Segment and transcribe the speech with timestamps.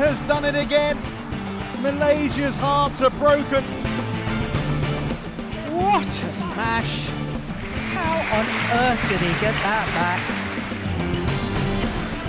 [0.00, 0.96] has done it again.
[1.82, 3.62] Malaysia's hearts are broken.
[5.76, 7.10] What a smash!
[7.92, 8.46] How on
[8.80, 10.20] earth did he get that back?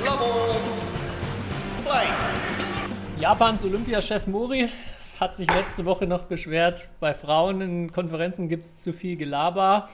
[0.06, 0.60] Level.
[1.86, 2.08] Play.
[3.22, 4.68] Japans Olympiachef Mori
[5.22, 9.88] hat sich letzte Woche noch beschwert, bei Frauen in Konferenzen gibt es zu viel Gelaber.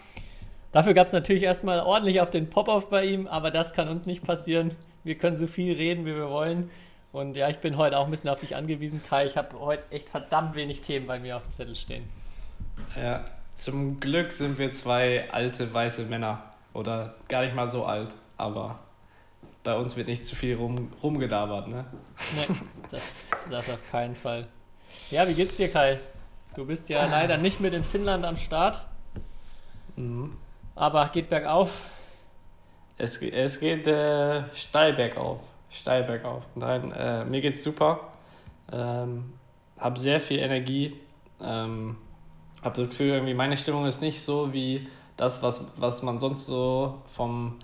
[0.72, 4.08] Dafür gab es natürlich erstmal ordentlich auf den Pop-Off bei ihm, aber das kann uns
[4.08, 4.72] nicht passieren.
[5.04, 6.72] Wir können so viel reden, wie wir wollen.
[7.18, 9.26] Und ja, ich bin heute auch ein bisschen auf dich angewiesen, Kai.
[9.26, 12.08] Ich habe heute echt verdammt wenig Themen bei mir auf dem Zettel stehen.
[12.96, 16.44] Ja, zum Glück sind wir zwei alte weiße Männer.
[16.76, 18.78] Oder gar nicht mal so alt, aber
[19.64, 21.86] bei uns wird nicht zu viel rum, rumgedabert, ne?
[22.36, 22.56] Nee,
[22.92, 24.48] das, das auf keinen Fall.
[25.10, 26.00] Ja, wie geht's dir, Kai?
[26.54, 28.86] Du bist ja leider nicht mit in Finnland am Start.
[29.96, 30.38] Mhm.
[30.76, 31.82] Aber geht bergauf.
[33.00, 35.40] Es, es geht äh, steil bergauf.
[35.70, 36.44] Steil bergauf.
[36.56, 38.00] Nein, äh, mir geht's super.
[38.72, 39.34] Ähm,
[39.78, 40.94] hab sehr viel Energie.
[41.42, 41.98] Ähm,
[42.62, 46.46] hab das Gefühl, irgendwie meine Stimmung ist nicht so wie das, was, was man sonst
[46.46, 47.56] so vom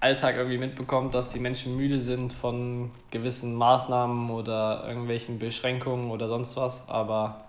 [0.00, 6.28] Alltag irgendwie mitbekommt, dass die Menschen müde sind von gewissen Maßnahmen oder irgendwelchen Beschränkungen oder
[6.28, 6.82] sonst was.
[6.88, 7.44] Aber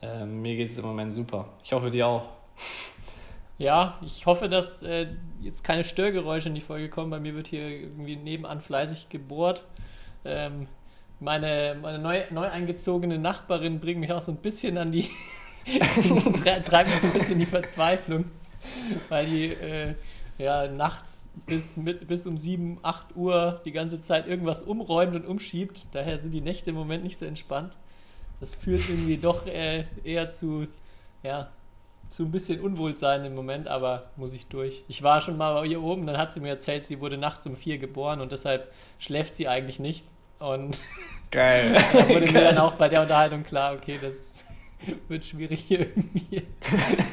[0.00, 1.46] ähm, mir geht's im Moment super.
[1.64, 2.22] Ich hoffe, dir auch.
[3.58, 5.08] Ja, ich hoffe, dass äh,
[5.40, 7.10] jetzt keine Störgeräusche in die Folge kommen.
[7.10, 9.64] Bei mir wird hier irgendwie nebenan fleißig gebohrt.
[10.24, 10.68] Ähm,
[11.20, 15.08] meine meine neu, neu eingezogene Nachbarin bringt mich auch so ein bisschen an die.
[16.42, 18.26] tre- treibt mich ein bisschen in die Verzweiflung.
[19.08, 19.94] Weil die äh,
[20.38, 25.26] ja, nachts bis, mit, bis um 7, 8 Uhr die ganze Zeit irgendwas umräumt und
[25.26, 25.88] umschiebt.
[25.94, 27.76] Daher sind die Nächte im Moment nicht so entspannt.
[28.40, 30.68] Das führt irgendwie doch äh, eher zu,
[31.24, 31.50] ja,
[32.08, 34.84] zu ein bisschen Unwohlsein im Moment, aber muss ich durch.
[34.88, 37.56] Ich war schon mal hier oben, dann hat sie mir erzählt, sie wurde nachts um
[37.56, 40.06] vier geboren und deshalb schläft sie eigentlich nicht.
[40.38, 40.80] Und
[41.30, 41.76] Geil.
[41.92, 44.44] da wurde mir dann auch bei der Unterhaltung klar, okay, das
[45.08, 46.42] wird schwierig hier irgendwie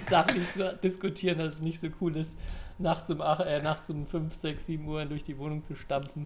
[0.07, 2.37] sachlich zu diskutieren, dass es nicht so cool ist,
[2.77, 6.25] nachts um, ach, äh, nachts um 5, 6, 7 Uhr durch die Wohnung zu stampfen.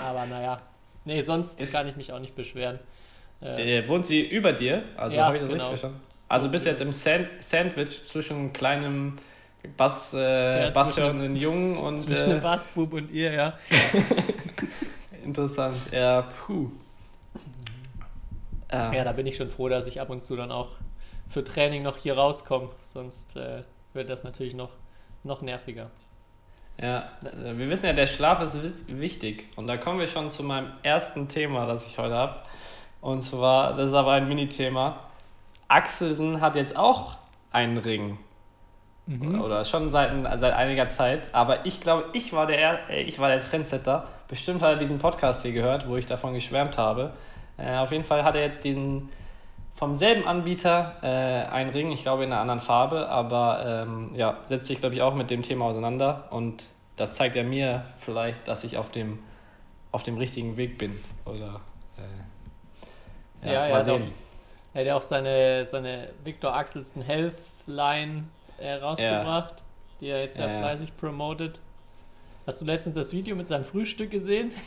[0.00, 0.60] Aber naja,
[1.04, 2.78] nee, sonst Ist- kann ich mich auch nicht beschweren.
[3.40, 4.84] Äh, wohnt sie über dir?
[4.96, 5.70] Also Ja, habe ich das genau.
[5.70, 6.13] richtig verstanden?
[6.34, 9.16] Also bist du jetzt im Sand Sandwich zwischen kleinem
[9.76, 13.54] Bass, äh, Ja, basshörenden Jungen und zwischen dem äh, Bassbub und ihr, ja.
[15.24, 15.76] interessant.
[15.92, 16.70] Ja, puh.
[18.70, 20.70] Ja, Ja, da bin ich schon froh, dass ich ab und zu dann auch
[21.28, 22.70] für Training noch hier rauskomme.
[22.80, 23.62] Sonst äh,
[23.92, 24.70] wird das natürlich noch,
[25.22, 25.90] noch nerviger.
[26.80, 29.46] ja, wir wissen ja, der Schlaf ist wi- wichtig.
[29.56, 32.36] Und da kommen wir schon zu meinem ersten Thema, das ich heute habe.
[33.00, 34.98] Und zwar, das ist aber ein Mini-Thema.
[35.68, 37.16] Axelsen hat jetzt auch
[37.50, 38.18] einen Ring.
[39.42, 41.28] Oder schon seit, seit einiger Zeit.
[41.34, 44.08] Aber ich glaube, ich war der, Er- äh, ich war der Trendsetter.
[44.28, 47.12] Bestimmt hat er diesen Podcast hier gehört, wo ich davon geschwärmt habe.
[47.58, 49.10] Äh, auf jeden Fall hat er jetzt den
[49.76, 54.38] vom selben Anbieter äh, einen Ring, ich glaube in einer anderen Farbe, aber ähm, ja,
[54.44, 56.28] setzt sich, glaube ich, auch mit dem Thema auseinander.
[56.30, 56.62] Und
[56.96, 59.18] das zeigt ja mir vielleicht, dass ich auf dem,
[59.92, 60.98] auf dem richtigen Weg bin.
[61.26, 61.60] Oder
[63.42, 63.98] äh, Ja, ja, mal doch.
[63.98, 64.12] sehen.
[64.74, 67.36] Er hat ja auch seine, seine Victor Axelsen Health
[67.66, 68.24] Line
[68.58, 69.54] äh, rausgebracht,
[70.00, 70.58] die er jetzt ja, Ja, ja.
[70.58, 71.60] fleißig promotet.
[72.46, 74.50] Hast du letztens das Video mit seinem Frühstück gesehen?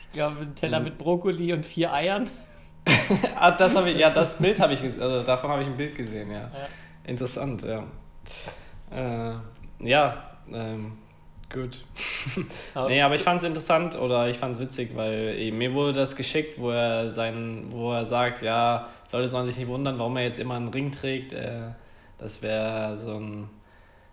[0.00, 0.84] Ich glaube, ein Teller Mhm.
[0.86, 2.28] mit Brokkoli und vier Eiern.
[3.36, 5.76] Ah, das habe ich, ja, das Bild habe ich gesehen, also davon habe ich ein
[5.76, 6.40] Bild gesehen, ja.
[6.40, 6.50] Ja.
[7.04, 7.84] Interessant, ja.
[8.90, 9.34] Äh,
[9.80, 10.96] ja, ähm,
[11.52, 11.84] gut.
[12.74, 15.74] Aber- nee, aber ich fand es interessant oder ich fand es witzig, weil eben mir
[15.74, 19.98] wurde das geschickt, wo er sein, wo er sagt, ja, Leute sollen sich nicht wundern,
[19.98, 21.32] warum er jetzt immer einen Ring trägt.
[21.32, 21.70] Äh,
[22.18, 23.50] das wäre so ein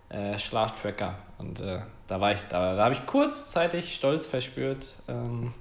[0.10, 1.16] äh, Schlaftracker.
[1.38, 4.88] Und äh, da war ich, da, da habe ich kurzzeitig Stolz verspürt.
[5.08, 5.54] Ähm,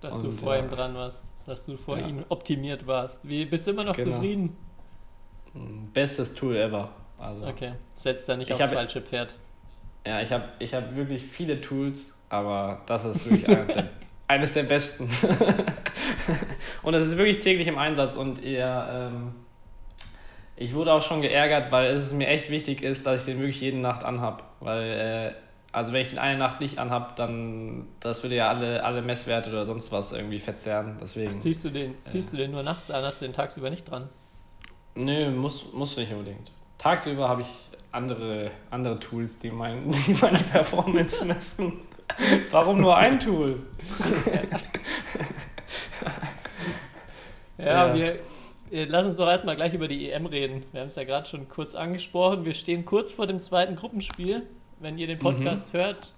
[0.00, 0.62] dass du Und, vor ja.
[0.62, 2.06] ihm dran warst, dass du vor Ja.
[2.06, 3.28] ihm optimiert warst.
[3.28, 4.12] Wie, bist du immer noch Genau.
[4.16, 4.56] zufrieden?
[5.92, 6.90] bestes Tool ever.
[7.18, 9.34] Also, Okay, setz da nicht Ich aufs habe- falsche Pferd.
[10.06, 13.88] Ja, ich habe ich hab wirklich viele Tools, aber das ist wirklich eines der,
[14.28, 15.10] eines der besten.
[16.82, 19.32] und es ist wirklich täglich im Einsatz und eher, ähm,
[20.56, 23.60] ich wurde auch schon geärgert, weil es mir echt wichtig ist, dass ich den wirklich
[23.60, 24.44] jede Nacht anhab.
[24.60, 25.32] Weil, äh,
[25.72, 29.50] also wenn ich den eine Nacht nicht anhab, dann das würde ja alle, alle Messwerte
[29.50, 30.98] oder sonst was irgendwie verzerren.
[31.00, 31.40] Deswegen.
[31.40, 34.08] Ziehst du den, ziehst du den nur nachts an, hast du den tagsüber nicht dran?
[34.94, 36.50] Nö, muss, muss nicht unbedingt.
[36.76, 37.48] Tagsüber habe ich
[37.92, 41.87] andere, andere Tools, die, mein, die meine Performance messen.
[42.50, 43.60] Warum nur ein Tool?
[47.58, 47.94] Ja, Ja.
[47.94, 50.64] wir lass uns doch erstmal gleich über die EM reden.
[50.72, 52.44] Wir haben es ja gerade schon kurz angesprochen.
[52.44, 54.46] Wir stehen kurz vor dem zweiten Gruppenspiel.
[54.80, 56.12] Wenn ihr den Podcast hört,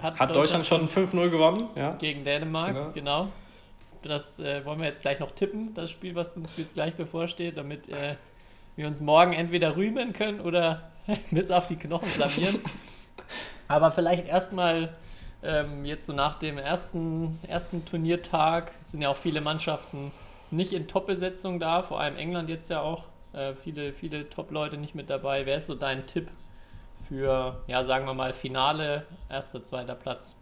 [0.00, 1.68] Hat Deutschland schon 5-0 gewonnen?
[1.74, 1.96] Ja.
[1.96, 2.88] gegen Dänemark, Ja.
[2.90, 3.28] genau.
[4.04, 7.56] das äh, wollen wir jetzt gleich noch tippen, das Spiel, was uns jetzt gleich bevorsteht,
[7.56, 8.14] damit äh,
[8.76, 10.92] wir uns morgen entweder rühmen können oder
[11.32, 12.60] bis auf die Knochen blamieren.
[13.68, 14.94] Aber vielleicht erstmal
[15.42, 20.12] ähm, jetzt so nach dem ersten, ersten Turniertag sind ja auch viele Mannschaften
[20.50, 23.04] nicht in Top-Besetzung da, vor allem England jetzt ja auch.
[23.32, 25.44] Äh, viele, viele Top-Leute nicht mit dabei.
[25.46, 26.28] Wer ist so dein Tipp
[27.06, 30.36] für, ja, sagen wir mal, Finale, erster, zweiter Platz?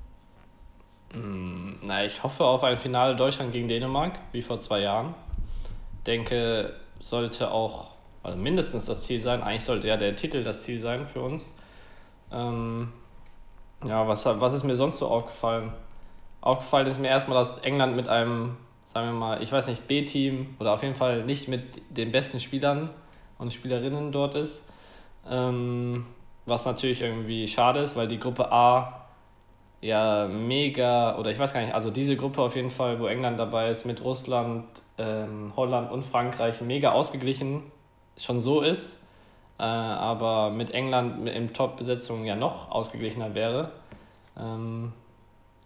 [1.12, 5.14] Na, ich hoffe auf ein Finale Deutschland gegen Dänemark, wie vor zwei Jahren.
[6.06, 7.90] Denke, sollte auch
[8.22, 9.42] also mindestens das Ziel sein.
[9.42, 11.54] Eigentlich sollte ja der Titel das Ziel sein für uns.
[12.32, 12.92] Ähm,
[13.88, 15.72] ja, was, was ist mir sonst so aufgefallen?
[16.40, 20.56] Aufgefallen ist mir erstmal, dass England mit einem, sagen wir mal, ich weiß nicht, B-Team
[20.60, 22.90] oder auf jeden Fall nicht mit den besten Spielern
[23.38, 24.64] und Spielerinnen dort ist.
[25.28, 26.06] Ähm,
[26.46, 29.06] was natürlich irgendwie schade ist, weil die Gruppe A
[29.80, 33.38] ja mega, oder ich weiß gar nicht, also diese Gruppe auf jeden Fall, wo England
[33.38, 34.64] dabei ist, mit Russland,
[34.98, 37.62] ähm, Holland und Frankreich mega ausgeglichen
[38.16, 39.02] schon so ist,
[39.58, 43.72] äh, aber mit England im Top-Besetzung ja noch ausgeglichener wäre.
[44.38, 44.92] Ähm,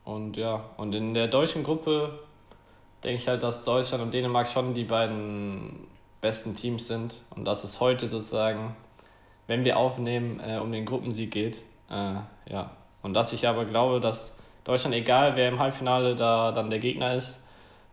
[0.04, 2.18] und ja, und in der deutschen Gruppe
[3.02, 5.86] denke ich halt, dass Deutschland und Dänemark schon die beiden
[6.20, 8.76] besten Teams sind und dass es heute sozusagen,
[9.46, 11.62] wenn wir aufnehmen, äh, um den Gruppensieg geht.
[11.90, 12.14] Äh,
[12.50, 12.70] ja,
[13.02, 17.14] und dass ich aber glaube, dass Deutschland, egal wer im Halbfinale da dann der Gegner
[17.14, 17.42] ist,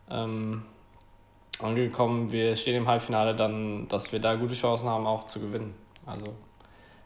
[0.09, 0.63] ähm,
[1.59, 5.73] angekommen, wir stehen im Halbfinale, dann, dass wir da gute Chancen haben, auch zu gewinnen.
[6.07, 6.33] Also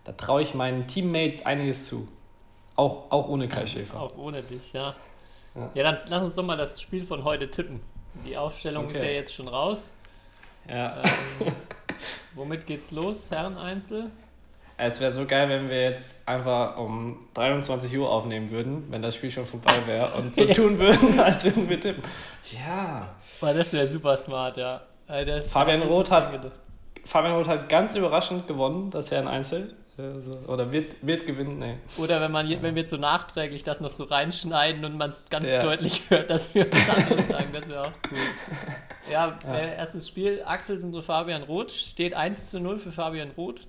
[0.03, 2.07] da traue ich meinen Teammates einiges zu.
[2.75, 3.99] Auch, auch ohne Kai Schäfer.
[3.99, 4.95] Auch ohne dich, ja.
[5.55, 5.69] ja.
[5.73, 7.81] Ja, dann lass uns doch mal das Spiel von heute tippen.
[8.25, 8.93] Die Aufstellung okay.
[8.93, 9.91] ist ja jetzt schon raus.
[10.67, 11.03] Ja.
[11.03, 11.53] Ähm,
[12.35, 14.11] womit geht's los, Herren Einzel?
[14.77, 19.15] Es wäre so geil, wenn wir jetzt einfach um 23 Uhr aufnehmen würden, wenn das
[19.15, 22.01] Spiel schon vorbei wäre und so tun würden, als würden wir tippen.
[22.51, 23.13] Ja.
[23.39, 24.81] Boah, das wäre super smart, ja.
[25.49, 26.51] Fabian, Roth hat,
[27.05, 29.75] Fabian Roth hat ganz überraschend gewonnen, das Herrn Einzel.
[30.47, 31.77] Oder wird, wird gewinnen, nee.
[31.97, 35.49] Oder wenn, man, wenn wir so nachträglich das noch so reinschneiden und man es ganz
[35.49, 35.59] ja.
[35.59, 38.17] deutlich hört, dass wir was anderes sagen, das wäre auch cool.
[39.11, 39.53] Ja, ja.
[39.53, 43.67] Äh, erstes Spiel, Axel sind so Fabian Roth, steht 1 zu 0 für Fabian Roth.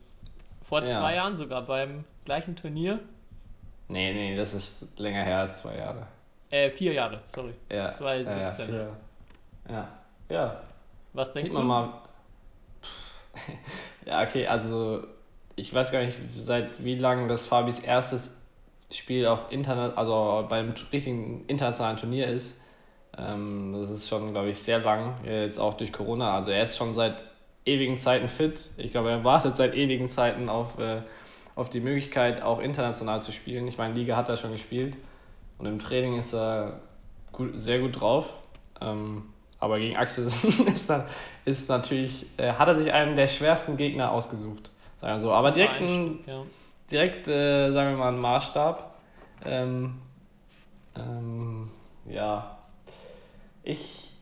[0.67, 0.87] Vor ja.
[0.87, 3.01] zwei Jahren sogar beim gleichen Turnier.
[3.89, 6.07] Nee, nee, das ist länger her als zwei Jahre.
[6.51, 7.53] Äh, vier Jahre, sorry.
[7.71, 7.91] Ja.
[7.91, 8.75] 2017.
[8.75, 8.89] Ja,
[9.69, 9.89] ja.
[10.29, 10.61] ja.
[11.13, 11.65] Was denkst Sieht du?
[11.65, 11.93] Mal
[14.07, 15.03] ja, okay, also
[15.57, 18.39] ich weiß gar nicht, seit wie lange das Fabis erstes
[18.91, 22.59] Spiel auf Internet, also beim richtigen internationalen Turnier ist.
[23.17, 26.35] Ähm, das ist schon, glaube ich, sehr lang, jetzt auch durch Corona.
[26.35, 27.23] Also er ist schon seit
[27.65, 28.71] ewigen Zeiten fit.
[28.77, 31.03] Ich glaube, er wartet seit ewigen Zeiten auf, äh,
[31.55, 33.67] auf die Möglichkeit, auch international zu spielen.
[33.67, 34.97] Ich meine, Liga hat er schon gespielt
[35.59, 36.81] und im Training ist er
[37.33, 38.27] gut, sehr gut drauf.
[38.81, 39.25] Ähm,
[39.63, 40.27] aber gegen Axel
[40.75, 41.05] ist, dann,
[41.45, 44.71] ist natürlich, äh, hat er sich einen der schwersten Gegner ausgesucht.
[45.01, 45.33] Sagen wir so.
[45.33, 46.43] Aber direkt, ein, ja.
[46.91, 48.95] direkt äh, sagen wir mal, einen Maßstab.
[49.45, 49.95] Ähm,
[50.97, 51.71] ähm,
[52.07, 52.59] ja,
[53.63, 54.13] ich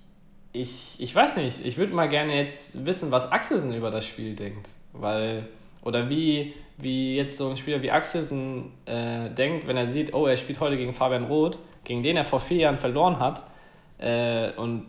[0.53, 4.35] ich, ich weiß nicht, ich würde mal gerne jetzt wissen, was Axelsen über das Spiel
[4.35, 4.69] denkt.
[4.93, 5.47] Weil,
[5.83, 10.27] oder wie, wie jetzt so ein Spieler wie Axelsen äh, denkt, wenn er sieht, oh,
[10.27, 13.45] er spielt heute gegen Fabian Roth, gegen den er vor vier Jahren verloren hat.
[13.99, 14.87] Äh, und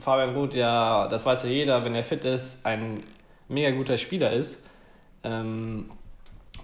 [0.00, 3.02] Fabian Roth, ja, das weiß ja jeder, wenn er fit ist, ein
[3.48, 4.62] mega guter Spieler ist.
[5.22, 5.90] Ähm,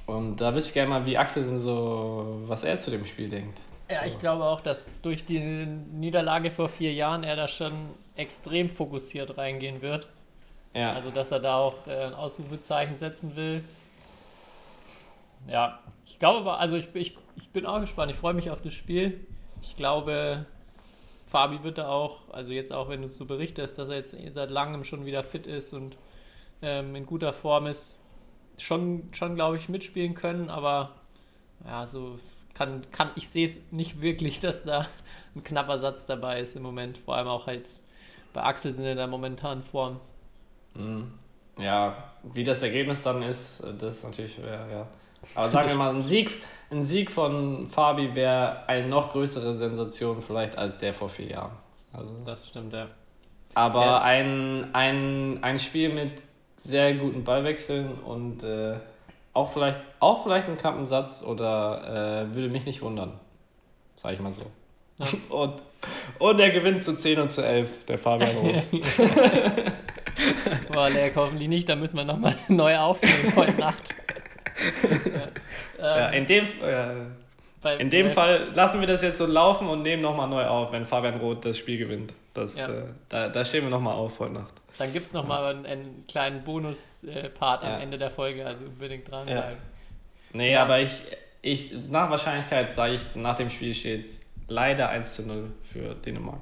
[0.06, 3.58] und da wüsste ich gerne mal, wie Axelsen so, was er zu dem Spiel denkt.
[3.90, 7.72] Ja, ich glaube auch, dass durch die Niederlage vor vier Jahren er da schon
[8.16, 10.06] extrem fokussiert reingehen wird.
[10.74, 10.92] Ja.
[10.92, 13.64] Also, dass er da auch äh, ein Ausrufezeichen setzen will.
[15.48, 18.12] Ja, ich glaube aber, also ich, ich, ich bin auch gespannt.
[18.12, 19.26] Ich freue mich auf das Spiel.
[19.62, 20.46] Ich glaube,
[21.30, 24.50] Fabi wird da auch, also jetzt auch, wenn du so berichtest, dass er jetzt seit
[24.50, 25.96] langem schon wieder fit ist und
[26.60, 28.02] ähm, in guter Form ist,
[28.58, 30.96] schon, schon glaube ich, mitspielen können, aber
[31.64, 32.18] ja, so
[32.52, 34.88] kann, kann ich sehe es nicht wirklich, dass da
[35.37, 36.99] ein knapper Satz dabei ist im Moment.
[36.99, 37.68] Vor allem auch halt
[38.32, 40.00] bei Axel sind in der momentanen Form.
[40.75, 41.12] Mhm.
[41.58, 44.88] Ja, wie das Ergebnis dann ist, das ist natürlich, ja, ja.
[45.34, 50.22] Aber sagen wir mal, ein Sieg, ein Sieg von Fabi wäre eine noch größere Sensation
[50.22, 51.52] vielleicht als der vor vier Jahren.
[51.92, 52.86] Also, das stimmt, ja.
[53.54, 54.02] Aber ja.
[54.02, 56.12] Ein, ein, ein Spiel mit
[56.56, 58.76] sehr guten Ballwechseln und äh,
[59.32, 63.18] auch vielleicht, auch vielleicht ein knappen Satz oder äh, würde mich nicht wundern.
[63.94, 64.46] Sag ich mal so.
[64.98, 65.06] Ja.
[65.30, 65.62] Und,
[66.18, 68.62] und er gewinnt zu 10 und zu 11, der Fabian Roth.
[70.72, 73.94] Boah, leck, hoffentlich nicht, da müssen wir nochmal neu aufnehmen heute Nacht.
[75.79, 75.99] Ja.
[75.99, 80.02] ja, in dem, äh, in dem Fall lassen wir das jetzt so laufen und nehmen
[80.02, 82.12] nochmal neu auf, wenn Fabian Roth das Spiel gewinnt.
[82.35, 82.69] Das, Ja.
[82.69, 84.55] äh, da, da stehen wir nochmal auf heute Nacht.
[84.79, 87.75] Dann gibt es nochmal einen, einen kleinen Bonus-Part Ja.
[87.76, 89.59] am Ende der Folge, also unbedingt dranbleiben.
[90.33, 90.62] Nee, Ja.
[90.62, 90.93] aber ich,
[91.43, 95.95] ich, nach Wahrscheinlichkeit sage ich, nach dem Spiel steht es leider 1 zu 0 für
[95.95, 96.38] Dänemark.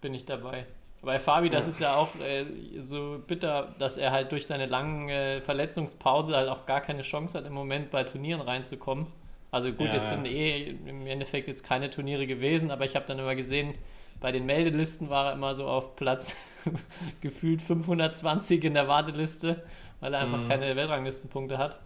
[0.00, 0.64] Bin ich dabei.
[1.02, 1.70] Bei Fabi, das Ja.
[1.70, 2.44] ist ja auch äh,
[2.86, 7.38] so bitter, dass er halt durch seine lange äh, Verletzungspause halt auch gar keine Chance
[7.38, 9.06] hat, im Moment bei Turnieren reinzukommen.
[9.50, 13.06] Also gut, Ja, es sind eh im Endeffekt jetzt keine Turniere gewesen, aber ich habe
[13.06, 13.74] dann immer gesehen,
[14.20, 16.36] bei den Meldelisten war er immer so auf Platz
[17.22, 19.62] gefühlt 520 in der Warteliste,
[20.00, 20.48] weil er einfach Mhm.
[20.48, 21.80] keine Weltranglistenpunkte hat.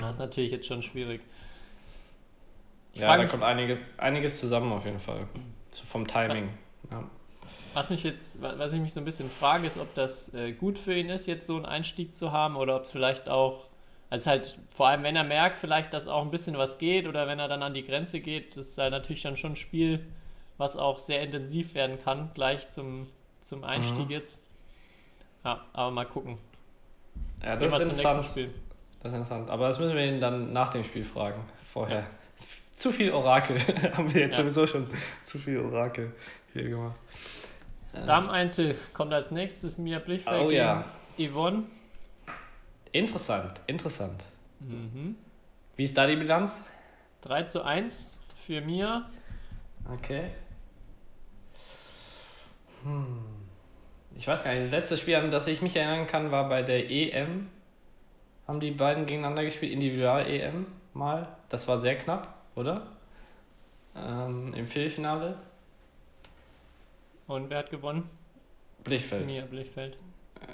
[0.00, 1.20] Das ist natürlich jetzt schon schwierig.
[2.92, 5.26] Ich ja, da kommt einiges, einiges zusammen auf jeden Fall.
[5.70, 6.48] So Vom Timing.
[7.70, 7.76] Ja.
[7.80, 10.78] Was mich jetzt, was ich mich so ein bisschen frage, ist, ob das äh, gut
[10.78, 13.66] für ihn ist, jetzt so einen Einstieg zu haben oder ob es vielleicht auch,
[14.10, 17.26] also halt vor allem, wenn er merkt, vielleicht, dass auch ein bisschen was geht oder
[17.26, 20.04] wenn er dann an die Grenze geht, das ist halt natürlich dann schon ein Spiel,
[20.58, 23.06] was auch sehr intensiv werden kann, gleich zum,
[23.40, 24.10] zum Einstieg Mhm.
[24.10, 24.42] jetzt.
[25.44, 26.38] Ja, aber mal gucken.
[27.42, 28.26] Ja, das ist interessant.
[28.26, 28.50] Spiel.
[29.02, 29.48] Das ist interessant.
[29.48, 31.42] Aber das müssen wir ihn dann nach dem Spiel fragen.
[31.72, 32.04] Vorher.
[32.72, 33.58] Zu viel Orakel.
[33.96, 34.42] Haben wir jetzt Ja.
[34.42, 34.86] sowieso schon
[35.22, 36.12] zu viel Orakel
[36.52, 37.00] hier gemacht.
[37.92, 40.84] Äh, Damen-Einzel kommt als nächstes Mia Blichfeld Oh gegen ja.
[41.18, 41.64] Yvonne.
[42.92, 44.24] Interessant, interessant.
[44.60, 45.16] Mhm.
[45.76, 46.60] Wie ist da die Bilanz?
[47.22, 49.08] 3 zu 1 für Mia.
[49.92, 50.30] Okay.
[52.82, 53.18] Hm.
[54.16, 56.62] Ich weiß gar nicht, das letzte Spiel, an das ich mich erinnern kann, war bei
[56.62, 57.48] der EM.
[58.46, 61.28] Haben die beiden gegeneinander gespielt, Individual-EM mal.
[61.48, 62.86] Das war sehr knapp, oder?
[63.96, 65.36] Ähm, Im Viertelfinale.
[67.30, 68.08] Und wer hat gewonnen?
[68.84, 69.26] Blichfeld.
[69.26, 69.96] Mia Blichfeld.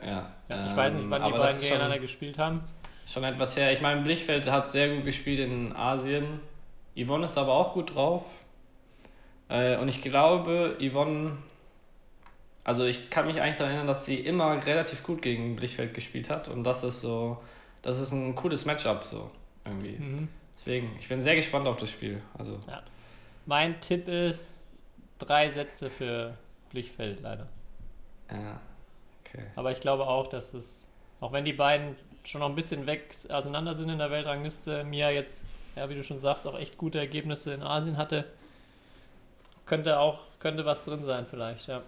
[0.05, 0.31] Ja.
[0.49, 2.63] Ja, ich weiß nicht, Ähm, wann die beiden schon- gegeneinander gespielt haben.
[3.07, 3.73] Schon etwas her.
[3.73, 6.41] Ich meine, Blichfeld hat sehr gut gespielt in Asien.
[6.97, 8.25] Yvonne ist aber auch gut drauf.
[9.49, 11.39] Äh, und ich glaube, Yvonne.
[12.65, 16.29] Also, ich kann mich eigentlich daran erinnern, dass sie immer relativ gut gegen Blichfeld gespielt
[16.29, 16.49] hat.
[16.49, 17.39] Und das ist so.
[17.83, 19.31] Das ist ein cooles Matchup, so
[19.65, 19.93] irgendwie.
[19.99, 20.29] Mhm.
[20.59, 22.21] Deswegen, ich bin sehr gespannt auf das Spiel.
[22.37, 22.59] Also,
[23.47, 24.67] Mein Tipp ist
[25.21, 26.37] drei Sätze für
[26.71, 27.47] Blichfeld leider.
[28.31, 28.61] ja.
[29.25, 29.43] Okay.
[29.57, 30.89] Aber ich glaube auch, dass es,
[31.21, 35.11] auch wenn die beiden schon noch ein bisschen weg auseinander sind in der Weltrangliste, Mia
[35.11, 35.43] jetzt,
[35.75, 38.25] ja, wie du schon sagst, auch echt gute Ergebnisse in Asien hatte,
[39.65, 41.83] könnte auch, könnte was drin sein vielleicht, ja.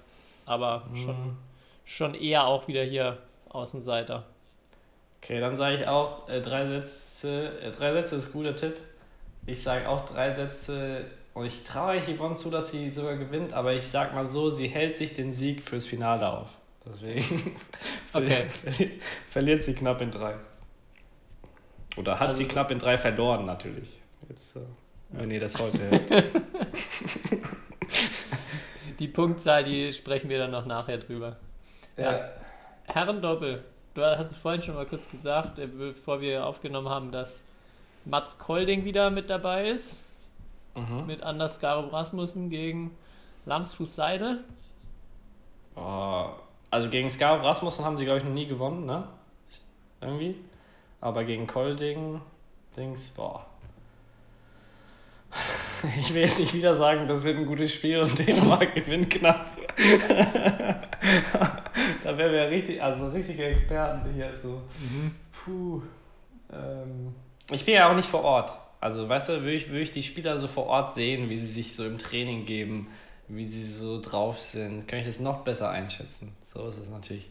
[0.47, 1.37] Aber schon,
[1.85, 3.19] schon eher auch wieder hier
[3.51, 4.25] Außenseiter.
[5.23, 7.61] Okay, dann sage ich auch äh, drei Sätze.
[7.61, 8.77] Äh, drei Sätze ist ein guter Tipp.
[9.47, 11.05] Ich sage auch drei Sätze
[11.39, 14.67] und ich traue Yvonne zu, dass sie sogar gewinnt, aber ich sag mal so, sie
[14.69, 16.49] hält sich den Sieg fürs Finale auf.
[16.87, 17.57] Deswegen
[18.13, 18.47] Okay.
[18.65, 18.91] verli-
[19.31, 20.35] verliert sie knapp in drei.
[21.97, 23.89] Oder hat Also sie so- knapp in drei verloren natürlich.
[24.29, 24.61] Jetzt, äh,
[25.11, 26.25] wenn ihr das heute.
[28.99, 31.37] Die Punktzahl, die sprechen wir dann noch nachher drüber.
[31.97, 32.31] Ja.
[32.85, 33.63] Herrendoppel.
[33.95, 37.45] Du hast es vorhin schon mal kurz gesagt, äh, bevor wir aufgenommen haben, dass
[38.05, 40.03] Mats Kolding wieder mit dabei ist.
[40.79, 41.07] Mhm.
[41.07, 42.91] Mit Anders Garup Rasmussen gegen
[43.47, 44.41] Lamsfuß Seide.
[45.75, 46.27] Oh,
[46.71, 49.09] also gegen Scar Rasmussen haben sie, glaube ich, noch nie gewonnen, ne?
[50.01, 50.37] Irgendwie.
[51.01, 52.21] Aber gegen Kolding,
[52.77, 53.47] Dings, boah.
[55.97, 59.47] Ich will jetzt nicht wieder sagen, das wird ein gutes Spiel und Dänemark gewinnt knapp.
[62.03, 64.61] da wären wir ja richtig, also richtige Experten hier so.
[65.33, 65.81] Puh.
[66.53, 67.15] Ähm,
[67.53, 68.53] ich bin ja auch nicht vor Ort.
[68.81, 71.47] Also, weißt du, würde ich, würde ich die Spieler so vor Ort sehen, wie sie
[71.47, 72.89] sich so im Training geben,
[73.29, 76.33] wie sie so drauf sind, kann ich das noch besser einschätzen.
[76.45, 77.29] So ist es natürlich.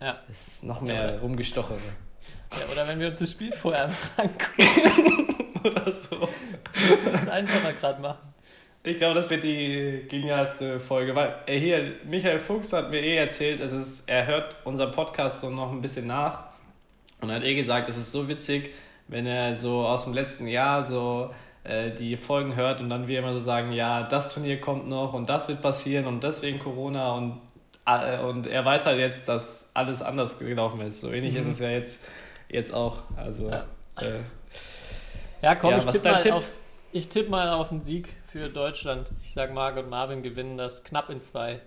[0.00, 0.18] Ja.
[0.30, 1.78] Es ist noch Ja, mehr oder- rumgestochere.
[1.78, 2.72] ja.
[2.72, 6.28] Oder wenn wir uns das Spiel vorher einfach angucken, Oder so.
[7.12, 8.18] das ist einfacher gerade machen.
[8.84, 13.16] Ich glaube, das wird die genialste Folge, weil äh, hier, Michael Fuchs hat mir eh
[13.16, 16.50] erzählt, es ist, er hört unseren Podcast so noch ein bisschen nach
[17.20, 18.70] und hat eh gesagt, es ist so witzig,
[19.08, 21.30] wenn er so aus dem letzten Jahr so
[21.64, 25.12] äh, die Folgen hört und dann wir immer so sagen, ja, das Turnier kommt noch
[25.12, 27.40] und das wird passieren und deswegen Corona und,
[27.86, 31.00] äh, und er weiß halt jetzt, dass alles anders gelaufen ist.
[31.00, 32.04] So ähnlich ist es ja jetzt,
[32.48, 33.02] jetzt auch.
[33.16, 33.64] Also, Ja.
[34.00, 34.20] äh,
[35.42, 36.32] Ja, komm, Ja, ich tippe mal, Tipp?
[36.32, 36.50] auf,
[36.92, 39.08] ich tipp mal auf einen Sieg für Deutschland.
[39.20, 41.60] Ich sag, Marc und Marvin gewinnen das knapp in zwei.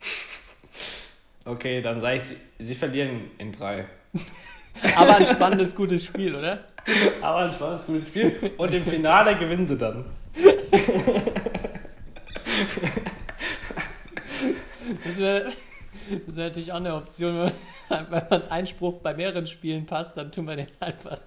[1.44, 3.86] okay, dann sage ich, sie, sie verlieren in drei.
[4.96, 6.64] Aber ein spannendes, gutes Spiel, oder?
[7.20, 8.52] Aber ein spannendes, gutes Spiel.
[8.56, 10.04] Und im Finale gewinnen sie dann.
[15.04, 15.52] Das wäre
[16.26, 17.52] das wär natürlich auch eine Option,
[17.88, 21.18] wenn man, wenn Einspruch bei mehreren Spielen passt, dann tun wir den einfach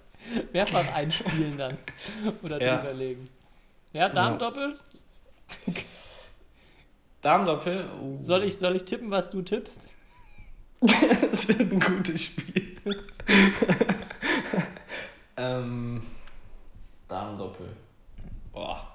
[0.53, 1.77] mehrfach einspielen dann.
[2.43, 2.77] Oder Ja.
[2.77, 3.29] drüberlegen.
[3.91, 4.77] Ja, Damen-Doppel?
[7.21, 7.85] Damendoppel.
[8.01, 8.17] Uh.
[8.21, 9.89] Soll ich, soll ich tippen, was du tippst?
[11.31, 12.68] Es wird ein gutes Spiel.
[15.37, 16.01] ähm,
[17.07, 17.67] Damendoppel.
[18.51, 18.85] Boah.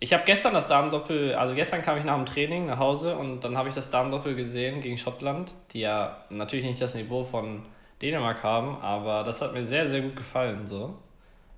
[0.00, 3.42] Ich habe gestern das Damendoppel, also gestern kam ich nach dem Training nach Hause und
[3.42, 7.62] dann habe ich das Damendoppel gesehen gegen Schottland, die ja natürlich nicht das Niveau von
[8.00, 10.66] Dänemark haben, aber das hat mir sehr, sehr gut gefallen.
[10.66, 10.94] So.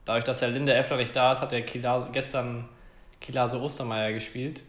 [0.07, 2.67] Dadurch, dass ja Linde Effler nicht da ist, hat der Kila, gestern
[3.21, 4.63] Kilase Ostermeier gespielt.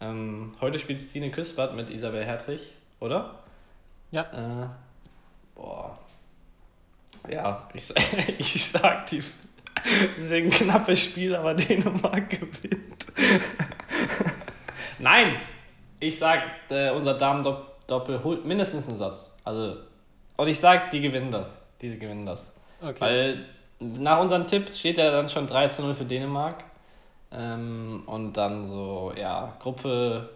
[0.00, 3.36] Ähm, heute spielt Stine Küspert mit Isabel Hertrich, oder?
[4.10, 4.22] Ja.
[4.22, 4.68] Äh,
[5.56, 5.98] boah.
[7.28, 7.92] Ja, ich,
[8.38, 9.22] ich sag die.
[10.18, 13.06] Deswegen knappes Spiel, aber Dänemark gewinnt.
[14.98, 15.36] Nein!
[15.98, 19.32] Ich sag, äh, unser Damen-Doppel holt mindestens einen Satz.
[19.44, 19.76] Also,
[20.36, 21.56] und ich sag, die gewinnen das.
[21.80, 22.52] Die gewinnen das.
[22.82, 23.00] Okay.
[23.00, 23.46] Weil
[23.78, 26.64] nach unseren Tipps steht ja dann schon 13-0 für Dänemark.
[27.32, 30.30] Ähm, und dann so, ja, Gruppe,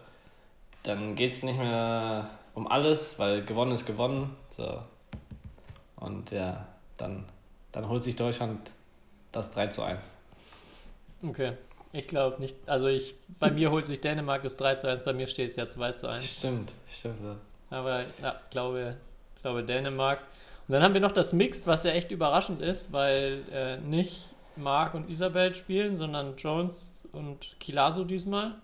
[0.83, 4.35] dann geht es nicht mehr um alles, weil gewonnen ist gewonnen.
[4.49, 4.81] So.
[6.01, 6.67] Und ja,
[6.97, 7.23] dann,
[7.71, 8.59] dann holt sich Deutschland
[9.31, 9.99] das 3 zu 1.
[11.23, 11.53] Okay.
[11.93, 12.55] Ich glaube nicht.
[12.67, 15.55] Also ich, bei mir holt sich Dänemark das 3 zu 1, bei mir steht es
[15.55, 16.25] ja 2 zu 1.
[16.25, 17.19] Stimmt, stimmt.
[17.21, 17.35] Ja.
[17.69, 18.97] Aber ja, glaube,
[19.41, 20.19] glaube Dänemark.
[20.67, 24.33] Und dann haben wir noch das Mixed, was ja echt überraschend ist, weil äh, nicht
[24.55, 28.55] Marc und Isabel spielen, sondern Jones und Kilaso diesmal.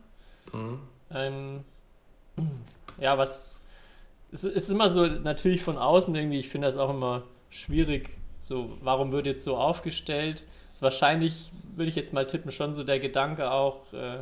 [0.53, 0.79] Mhm.
[1.11, 1.65] Ähm,
[2.99, 3.65] ja, was
[4.31, 8.77] es ist immer so natürlich von außen irgendwie, ich finde das auch immer schwierig, so
[8.81, 10.45] warum wird jetzt so aufgestellt?
[10.73, 14.19] Ist wahrscheinlich, würde ich jetzt mal tippen, schon so der Gedanke auch, äh,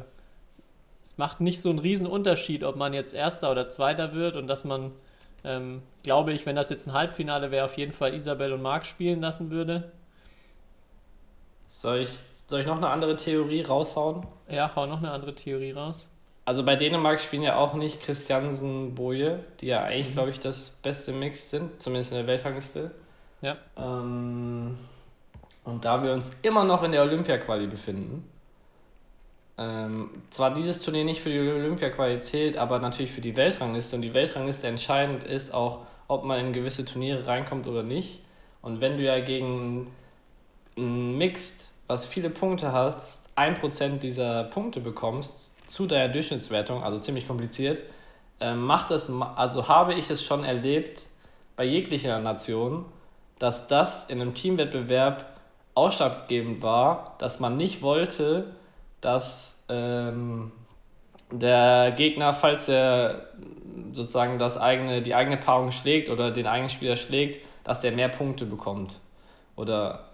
[1.01, 4.47] es macht nicht so einen riesen Unterschied, ob man jetzt Erster oder Zweiter wird und
[4.47, 4.91] dass man,
[5.43, 8.85] ähm, glaube ich, wenn das jetzt ein Halbfinale wäre, auf jeden Fall Isabel und Marc
[8.85, 9.91] spielen lassen würde.
[11.68, 14.25] Soll, ich, soll ich noch eine andere Theorie raushauen?
[14.50, 16.07] Ja, hau noch eine andere Theorie raus.
[16.46, 20.70] Also bei Dänemark spielen ja auch nicht Christiansen, Boje, die ja eigentlich, glaube ich, das
[20.70, 22.92] beste Mix sind, zumindest in der Weltrangliste.
[23.42, 23.58] Ja.
[23.75, 24.77] Ähm,
[25.64, 28.29] und da wir uns immer noch in der Olympia-Quali befinden,
[29.58, 34.03] ähm, zwar dieses Turnier nicht für die Olympia-Quali zählt, aber natürlich für die Weltrangliste und
[34.03, 38.22] die Weltrangliste entscheidend ist auch, ob man in gewisse Turniere reinkommt oder nicht.
[38.62, 39.90] Und wenn du ja gegen
[40.77, 47.27] ein Mixed, was viele Punkte hast, 1% dieser Punkte bekommst zu deiner Durchschnittswertung, also ziemlich
[47.27, 47.83] kompliziert,
[48.40, 51.03] ähm, macht das, also habe ich es schon erlebt
[51.57, 52.85] bei jeglicher Nation,
[53.40, 55.38] dass das in einem Teamwettbewerb
[55.74, 58.55] ausschlaggebend war, dass man nicht wollte,
[59.01, 60.53] dass ähm,
[61.29, 63.31] der Gegner, falls er
[63.92, 68.07] sozusagen das eigene, die eigene Paarung schlägt oder den eigenen Spieler schlägt, dass er mehr
[68.07, 69.01] Punkte bekommt.
[69.57, 70.05] Oder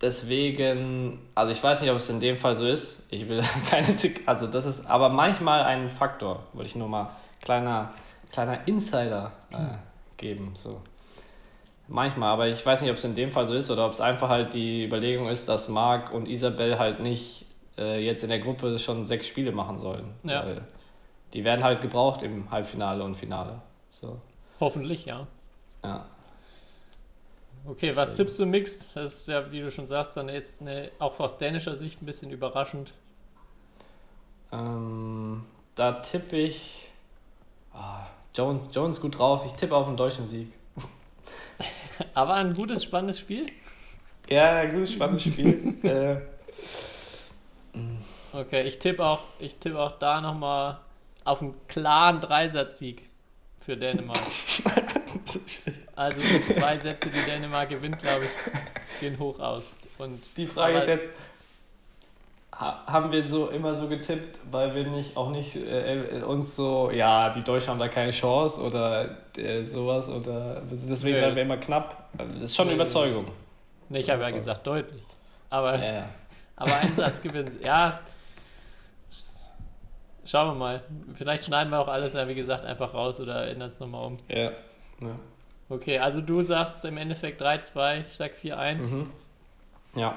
[0.00, 3.04] deswegen, also ich weiß nicht, ob es in dem Fall so ist.
[3.10, 7.10] Ich will keine, Tick, also das ist aber manchmal ein Faktor, wollte ich nur mal
[7.42, 7.90] kleiner,
[8.32, 9.76] kleiner Insider äh,
[10.16, 10.52] geben.
[10.54, 10.80] So.
[11.88, 14.00] Manchmal, aber ich weiß nicht, ob es in dem Fall so ist oder ob es
[14.00, 17.46] einfach halt die Überlegung ist, dass Marc und Isabel halt nicht
[17.78, 20.14] äh, jetzt in der Gruppe schon sechs Spiele machen sollen.
[20.24, 20.44] Ja.
[20.44, 20.66] Weil
[21.32, 23.60] die werden halt gebraucht im Halbfinale und Finale.
[23.90, 24.20] So.
[24.58, 25.26] Hoffentlich, ja.
[25.84, 26.04] Ja.
[27.68, 28.94] Okay, was tippst du Mixed?
[28.94, 32.06] Das ist ja, wie du schon sagst, dann jetzt eine, auch aus dänischer Sicht ein
[32.06, 32.92] bisschen überraschend.
[34.52, 36.88] Ähm, da tippe ich.
[37.72, 39.44] ah, Jones, Jones gut drauf.
[39.46, 40.52] Ich tippe auf einen deutschen Sieg.
[42.14, 43.46] Aber ein gutes, spannendes Spiel.
[44.28, 45.74] Ja, gutes, spannendes Spiel.
[45.82, 46.20] äh,
[48.36, 50.78] Okay, ich tippe auch, ich tippe auch da nochmal
[51.24, 53.08] auf einen klaren Dreisatzsieg
[53.60, 54.20] für Dänemark.
[55.96, 59.74] Also die zwei Sätze, die Dänemark gewinnt, glaube ich, gehen hoch aus.
[59.98, 61.08] Und die Frage ist jetzt.
[62.54, 66.90] ha- Haben wir so immer so getippt, weil wir nicht auch nicht äh, uns so,
[66.90, 71.56] ja, die Deutschen haben da keine Chance oder äh, sowas oder deswegen waren wir immer
[71.56, 72.08] knapp.
[72.18, 72.74] Das ist schon eine.
[72.74, 73.26] Überzeugung.
[73.88, 75.02] Nee, ich habe ja gesagt, deutlich.
[75.48, 76.08] Aber, Ja, ja.
[76.56, 77.62] aber ein Satz gewinnt.
[77.64, 78.00] Ja.
[80.24, 80.82] Schauen wir mal.
[81.14, 84.18] Vielleicht schneiden wir auch alles, wie gesagt, einfach raus oder ändern es nochmal um.
[84.28, 84.50] ja.
[85.00, 85.16] ja.
[85.68, 88.94] Okay, also du sagst im Endeffekt 3-2, ich sag 4-1.
[88.94, 89.08] Mhm.
[89.96, 90.14] Ja.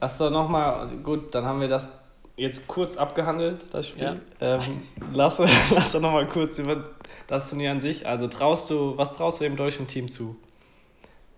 [0.00, 1.92] Lass doch nochmal, gut, dann haben wir das
[2.36, 4.20] jetzt kurz abgehandelt, das Spiel.
[4.40, 4.56] Ja.
[4.56, 6.84] Ähm, lass, lass doch nochmal kurz über
[7.26, 8.06] das Turnier an sich.
[8.06, 10.36] Also traust du, was traust du dem deutschen Team zu?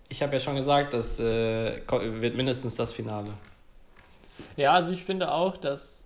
[0.09, 3.33] Ich habe ja schon gesagt, das äh, wird mindestens das Finale.
[4.55, 6.05] Ja, also ich finde auch, dass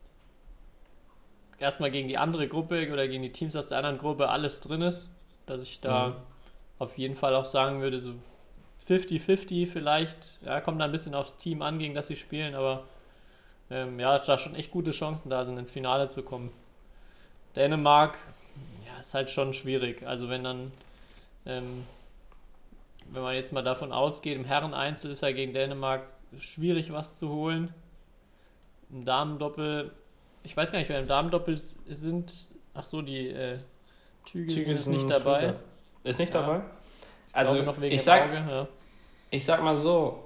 [1.60, 4.82] erstmal gegen die andere Gruppe oder gegen die Teams aus der anderen Gruppe alles drin
[4.82, 5.12] ist.
[5.46, 6.16] Dass ich da Mhm.
[6.82, 8.16] Auf jeden Fall auch sagen würde, so
[8.90, 10.40] 50-50 vielleicht.
[10.44, 12.86] Ja, kommt da ein bisschen aufs Team an, gegen das sie spielen, aber
[13.70, 16.52] ähm, ja, da schon echt gute Chancen da sind, ins Finale zu kommen.
[17.56, 18.18] Dänemark,
[18.88, 20.02] ja, ist halt schon schwierig.
[20.08, 20.72] Also wenn dann,
[21.46, 21.86] ähm,
[23.12, 26.08] wenn man jetzt mal davon ausgeht, im Herren-Einzel ist ja gegen Dänemark
[26.40, 27.72] schwierig was zu holen.
[28.90, 29.92] Im Damendoppel,
[30.42, 32.56] ich weiß gar nicht, wer im Damendoppel sind.
[32.74, 33.60] Ach so, die äh,
[34.26, 35.50] Tüge, ist nicht dabei.
[35.50, 35.71] Flügel.
[36.04, 36.42] Ist nicht Ja.
[36.42, 36.62] dabei?
[37.28, 38.34] Ich Also ich sag, Auge.
[38.50, 38.68] Ja.
[39.30, 40.24] ich sag mal so,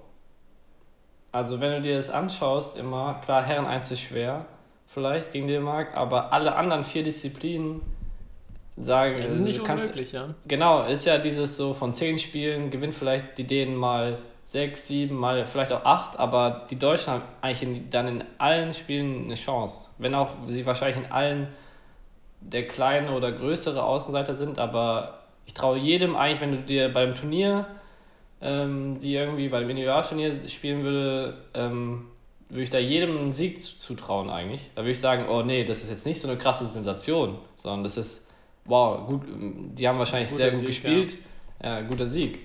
[1.31, 4.45] also wenn du dir das anschaust, immer, klar, Herren 1 ist schwer,
[4.87, 7.81] vielleicht gegen Dänemark, aber alle anderen vier Disziplinen
[8.77, 10.33] sagen, Es ist nicht kannst- unmöglich, ja.
[10.47, 15.15] Genau, ist ja dieses so von zehn Spielen gewinnt vielleicht die Dänen mal sechs, sieben,
[15.15, 19.35] mal vielleicht auch acht, aber die Deutschen haben eigentlich in, dann in allen Spielen eine
[19.35, 19.89] Chance.
[19.97, 21.47] Wenn auch sie wahrscheinlich in allen
[22.41, 27.15] der kleine oder größere Außenseiter sind, aber ich traue jedem eigentlich, wenn du dir beim
[27.15, 27.67] Turnier,
[28.41, 32.07] ähm, die irgendwie beim Individualturnier spielen würde, ähm,
[32.49, 34.69] würde ich da jedem einen Sieg zu- zutrauen eigentlich.
[34.75, 37.83] Da würde ich sagen, oh nee, das ist jetzt nicht so eine krasse Sensation, sondern
[37.83, 38.27] das ist,
[38.65, 41.15] wow, gut, die haben wahrscheinlich Guter sehr gut Sieg, gespielt.
[41.63, 41.81] Ja.
[41.81, 42.39] guter Sieg.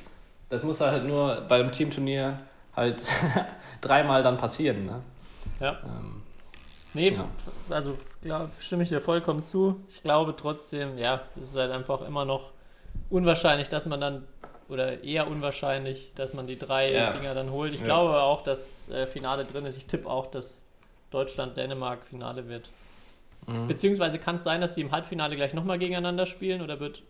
[0.48, 2.38] Das muss halt nur beim Teamturnier
[2.74, 3.02] halt
[3.80, 4.86] dreimal dann passieren.
[4.86, 5.02] Ne?
[5.60, 5.78] Ja.
[5.84, 6.22] Ähm,
[6.92, 7.24] Nee, Ja.
[7.68, 9.76] also klar, stimme ich dir vollkommen zu.
[9.88, 12.50] Ich glaube trotzdem, ja, es ist halt einfach immer noch
[13.10, 14.26] unwahrscheinlich, dass man dann,
[14.68, 17.10] oder eher unwahrscheinlich, dass man die drei Ja.
[17.10, 17.74] Dinger dann holt.
[17.74, 17.86] Ich Ja.
[17.86, 19.76] glaube auch, dass äh, Finale drin ist.
[19.76, 20.60] Ich tippe auch, dass
[21.10, 22.70] Deutschland-Dänemark Finale wird.
[23.46, 23.66] mhm.
[23.66, 27.02] Beziehungsweise kann es sein, dass sie im Halbfinale gleich nochmal gegeneinander spielen oder wird.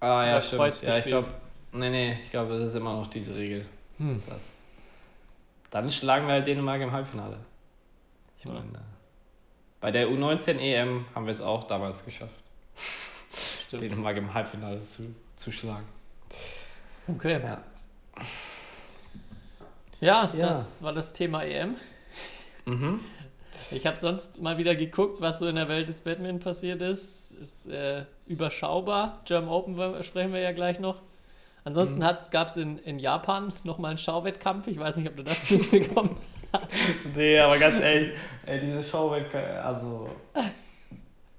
[0.00, 0.60] Ah ja, stimmt.
[0.62, 1.28] Kreuz Ja, ich glaube,
[1.72, 3.66] nee, nee, ich glaube, das ist immer noch diese Regel.
[3.98, 4.22] Hm.
[5.70, 7.36] Dann schlagen wir halt Dänemark im Halbfinale.
[8.38, 8.62] Ich meine,
[9.80, 12.32] bei der U19 EM haben wir es auch damals geschafft,
[13.66, 13.82] Stimmt.
[13.82, 15.86] Dänemark im Halbfinale zu, zu schlagen.
[17.08, 17.40] Okay.
[17.42, 17.62] Ja.
[20.00, 20.46] Ja, Ja.
[20.48, 21.76] das war das Thema EM.
[22.66, 23.00] Mhm.
[23.70, 27.32] Ich habe sonst mal wieder geguckt, was so in der Welt des Badminton passiert ist.
[27.32, 29.20] Ist äh, überschaubar.
[29.24, 30.96] German Open sprechen wir ja gleich noch.
[31.64, 32.30] Ansonsten Mhm.
[32.30, 34.68] gab es in, in Japan nochmal einen Schauwettkampf.
[34.68, 36.16] Ich weiß nicht, ob du das mitbekommen
[36.52, 36.70] hast.
[37.14, 39.14] Nee, aber ganz ehrlich, ey, diese Show,
[39.62, 40.08] also.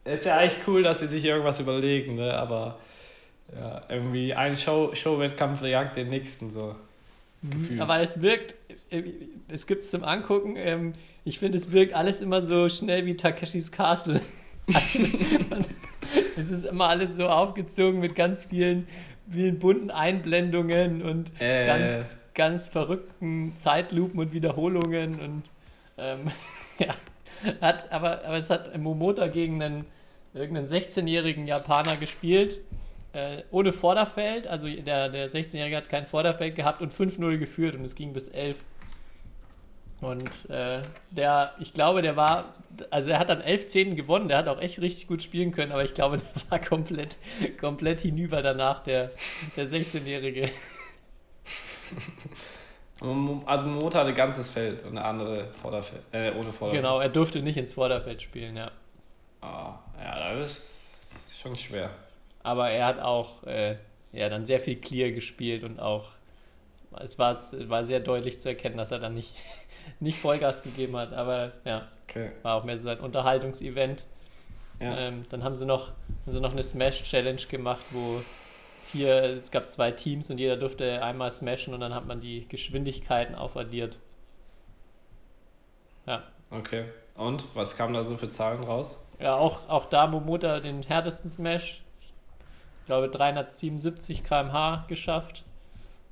[0.03, 2.33] Ist ja eigentlich cool, dass sie sich irgendwas überlegen, ne?
[2.33, 2.77] Aber
[3.55, 6.75] ja, irgendwie ein Show, Showwettkampf jagt den nächsten so.
[7.41, 7.79] Gefühlt.
[7.81, 8.55] Aber es wirkt,
[8.89, 9.03] äh,
[9.47, 10.55] es gibt es zum Angucken.
[10.57, 10.93] Ähm,
[11.25, 14.19] ich finde, es wirkt alles immer so schnell wie Takeshis Castle.
[14.67, 14.99] Also,
[15.49, 15.65] man-
[16.37, 18.87] es ist immer alles so aufgezogen mit ganz vielen,
[19.29, 21.65] vielen bunten Einblendungen und Äh.
[21.65, 25.43] ganz, ganz verrückten Zeitlupen und Wiederholungen und
[25.97, 26.31] ähm,
[26.79, 26.95] ja,
[27.61, 29.85] hat, aber, aber es hat Momota gegen einen
[30.33, 32.59] irgendeinen 16-jährigen Japaner gespielt,
[33.19, 37.85] äh, ohne Vorderfeld, also der, der 16-Jährige hat kein Vorderfeld gehabt und 5-0 geführt und
[37.85, 38.57] es ging bis 11.
[40.01, 42.53] Und äh, der, ich glaube, der war,
[42.89, 45.83] also er hat dann 11-10 gewonnen, der hat auch echt richtig gut spielen können, aber
[45.83, 47.17] ich glaube, der war komplett,
[47.59, 49.11] komplett hinüber danach, der,
[49.55, 50.49] der 16-Jährige.
[53.45, 56.83] Also Motor hatte ganzes Feld und eine andere Vorderfeld, äh, ohne Vorderfeld.
[56.83, 58.71] Genau, er durfte nicht ins Vorderfeld spielen, ja.
[59.39, 60.51] Ah, ja, das
[61.29, 61.89] ist schon schwer.
[62.43, 63.77] Aber er hat auch äh,
[64.13, 66.11] ja, dann sehr viel Clear gespielt und auch
[66.99, 67.37] es war,
[67.69, 69.33] war sehr deutlich zu erkennen, dass er dann nicht,
[69.99, 71.13] nicht Vollgas gegeben hat.
[71.13, 72.31] Aber ja, Okay.
[72.41, 74.05] war auch mehr so ein Unterhaltungsevent.
[74.79, 74.97] Ja.
[74.97, 78.23] Ähm, dann haben sie noch, haben sie noch eine Smash-Challenge gemacht, wo
[78.81, 82.47] vier, es gab zwei Teams und jeder durfte einmal smashen und dann hat man die
[82.49, 83.99] Geschwindigkeiten aufaddiert.
[86.05, 86.23] Ja.
[86.51, 86.85] Okay.
[87.15, 88.95] Und was kam da so für Zahlen raus?
[89.19, 91.83] Ja, auch, auch da Momota den härtesten Smash.
[92.89, 95.43] Ich glaube 377 km/h geschafft.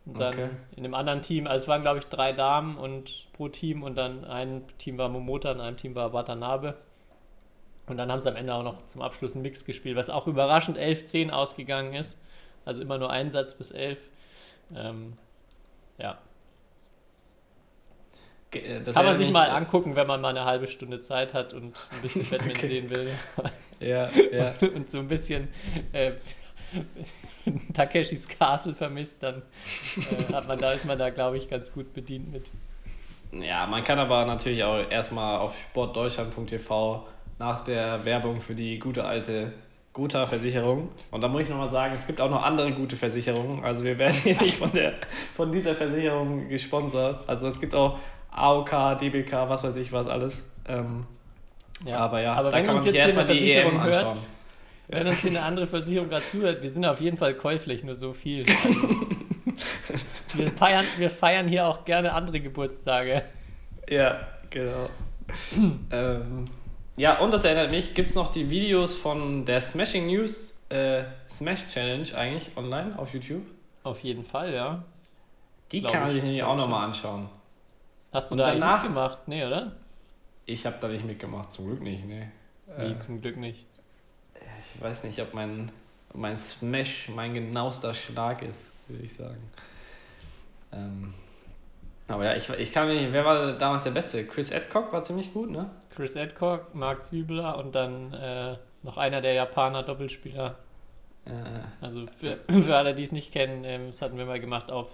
[0.06, 0.50] Und dann Okay.
[0.76, 3.96] in dem anderen Team, also es waren glaube ich drei Damen und pro Team und
[3.96, 6.76] dann ein Team war Momota und ein Team war Watanabe.
[7.88, 10.28] Und dann haben sie am Ende auch noch zum Abschluss einen Mix gespielt, was auch
[10.28, 12.22] überraschend 11-10 ausgegangen ist.
[12.64, 13.98] Also immer nur ein Satz bis 11.
[14.76, 15.18] Ähm,
[15.98, 16.20] ja,
[18.52, 21.54] äh, das kann man sich mal angucken, wenn man mal eine halbe Stunde Zeit hat
[21.54, 22.68] und ein bisschen Batman Okay.
[22.68, 23.12] sehen will.
[23.80, 24.54] Ja, ja.
[24.76, 25.48] und so ein bisschen
[25.92, 26.14] äh,
[27.74, 29.42] Takeshis Castle vermisst, dann
[29.98, 32.50] äh, hat man da, ist man da, glaube ich, ganz gut bedient mit.
[33.32, 37.06] Ja, man kann aber natürlich auch erstmal auf sportdeutschland.tv
[37.40, 39.54] nach der Werbung für die gute alte
[39.94, 40.90] Gotha-Versicherung.
[41.12, 43.64] Und da muss ich nochmal sagen, es gibt auch noch andere gute Versicherungen.
[43.64, 44.94] Also wir werden hier nicht von, der,
[45.36, 47.28] von dieser Versicherung gesponsert.
[47.28, 47.98] Also es gibt auch
[48.32, 50.44] AOK, DBK, was weiß ich was alles.
[50.68, 51.06] Ähm,
[51.86, 51.98] Ja.
[52.00, 53.96] Aber ja, aber da wenn kann uns man jetzt hier erstmal eine die Versicherung hört,
[53.96, 54.18] anschauen.
[54.88, 57.96] Wenn uns hier eine andere Versicherung gerade zuhört, wir sind auf jeden Fall käuflich, nur
[57.96, 58.46] so viel.
[58.46, 58.80] Also,
[60.36, 63.24] wir, feiern, wir feiern hier auch gerne andere Geburtstage.
[63.90, 64.90] Ja, genau.
[65.92, 66.46] ähm,
[66.96, 71.04] ja, und das erinnert mich, gibt es noch die Videos von der Smashing News äh,
[71.30, 73.46] Smash Challenge eigentlich online auf YouTube?
[73.84, 74.84] Auf jeden Fall, ja.
[75.72, 77.30] Die Glaub kann man ich, sich nämlich auch nochmal anschauen.
[78.12, 79.28] Hast du Und da danach- mitgemacht?
[79.28, 79.74] Nee, oder?
[80.46, 82.28] Ich habe da nicht mitgemacht, zum Glück nicht, nee.
[82.78, 83.66] Wie, Äh, zum Glück nicht.
[84.78, 85.72] Ich weiß nicht, ob mein,
[86.10, 89.52] ob mein Smash mein genauester Schlag ist, würde ich sagen.
[90.72, 91.14] Ähm,
[92.08, 94.26] aber ja, ich, ich kann mich nicht, wer war damals der Beste?
[94.26, 95.70] Chris Adcock war ziemlich gut, ne?
[95.96, 100.58] Chris Adcock, Mark Zwiebler und dann äh, noch einer der Japaner Doppelspieler.
[101.26, 101.32] Äh,
[101.82, 104.92] Also für, für alle, die es nicht kennen, ähm, das hatten wir mal gemacht auf,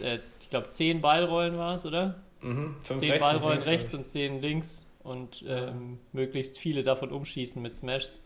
[0.00, 2.20] äh, ich glaube, 10 Ballrollen war es, oder?
[2.42, 6.82] mhm, fünf 10 rechts, fünf Ballrollen rechts glaub und 10 links und ähm, möglichst viele
[6.82, 8.22] davon umschießen mit Smashs.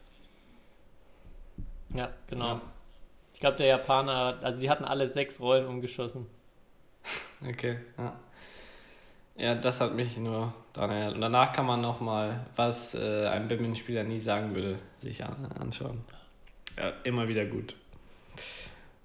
[1.94, 2.60] Ja, genau.
[3.34, 6.26] Ich glaube, der Japaner, also sie hatten alle sechs Rollen umgeschossen.
[7.40, 8.12] Ja, okay, ja.
[9.38, 11.14] Ja, das hat mich nur daran erinnert.
[11.16, 16.02] Und danach kann man nochmal, was äh, ein Badminton-Spieler nie sagen würde, sich an, anschauen.
[16.78, 17.74] Ja, immer wieder gut.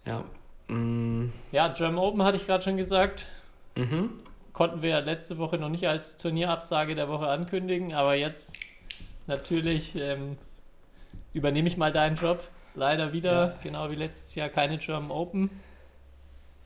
[0.06, 0.24] Ja.
[0.70, 3.26] Mm, Ja, German Open hatte ich gerade schon gesagt.
[3.76, 4.10] mhm.
[4.54, 8.56] Konnten wir letzte Woche noch nicht als Turnierabsage der Woche ankündigen, aber jetzt
[9.26, 10.38] natürlich ähm,
[11.34, 12.44] übernehme ich mal deinen Job.
[12.76, 13.60] Leider wieder, Ja.
[13.64, 15.50] genau wie letztes Jahr, keine German Open.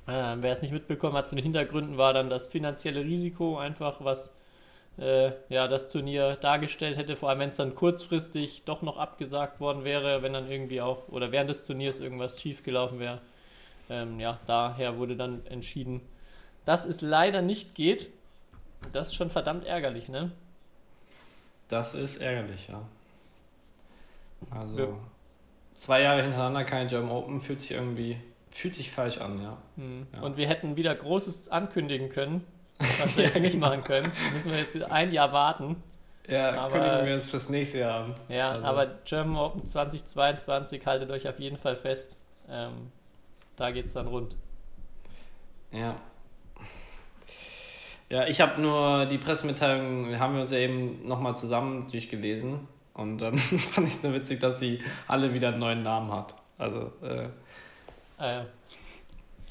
[0.08, 4.04] Äh, wer es nicht mitbekommen hat, zu den Hintergründen war dann das finanzielle Risiko einfach,
[4.04, 4.36] was
[5.00, 9.60] äh, ja, das Turnier dargestellt hätte, vor allem wenn es dann kurzfristig doch noch abgesagt
[9.60, 13.20] worden wäre, wenn dann irgendwie auch oder während des Turniers irgendwas schiefgelaufen wäre.
[13.90, 16.02] Ähm, ja, daher wurde dann entschieden,
[16.66, 18.10] dass es leider nicht geht.
[18.94, 20.32] Das ist schon verdammt ärgerlich, ne?
[21.68, 22.82] Das ist ärgerlich, ja.
[24.52, 24.88] Also, Ja.
[25.76, 28.18] Zwei Jahre hintereinander kein German Open fühlt sich irgendwie,
[28.50, 29.58] fühlt sich falsch an, ja.
[29.76, 30.08] Hm.
[30.14, 30.22] Ja.
[30.22, 32.44] Und wir hätten wieder Großes ankündigen können,
[33.00, 34.12] was wir jetzt nicht machen können.
[34.34, 35.76] Müssen wir jetzt ein Jahr warten.
[36.28, 38.16] Ja, Aber- kündigen wir es fürs nächste Jahr an.
[38.30, 42.18] Ja, Also- aber German Open 2022 haltet euch auf jeden Fall fest.
[42.50, 42.90] Ähm,
[43.58, 44.36] da geht's dann rund.
[45.72, 45.96] Ja.
[48.10, 52.68] Ja, ich habe nur die Pressemitteilung, haben wir uns ja eben nochmal zusammen durchgelesen.
[52.96, 56.34] Und dann fand ich es nur witzig, dass die alle wieder einen neuen Namen hat.
[56.58, 57.30] Also, äh,
[58.18, 58.44] Äh,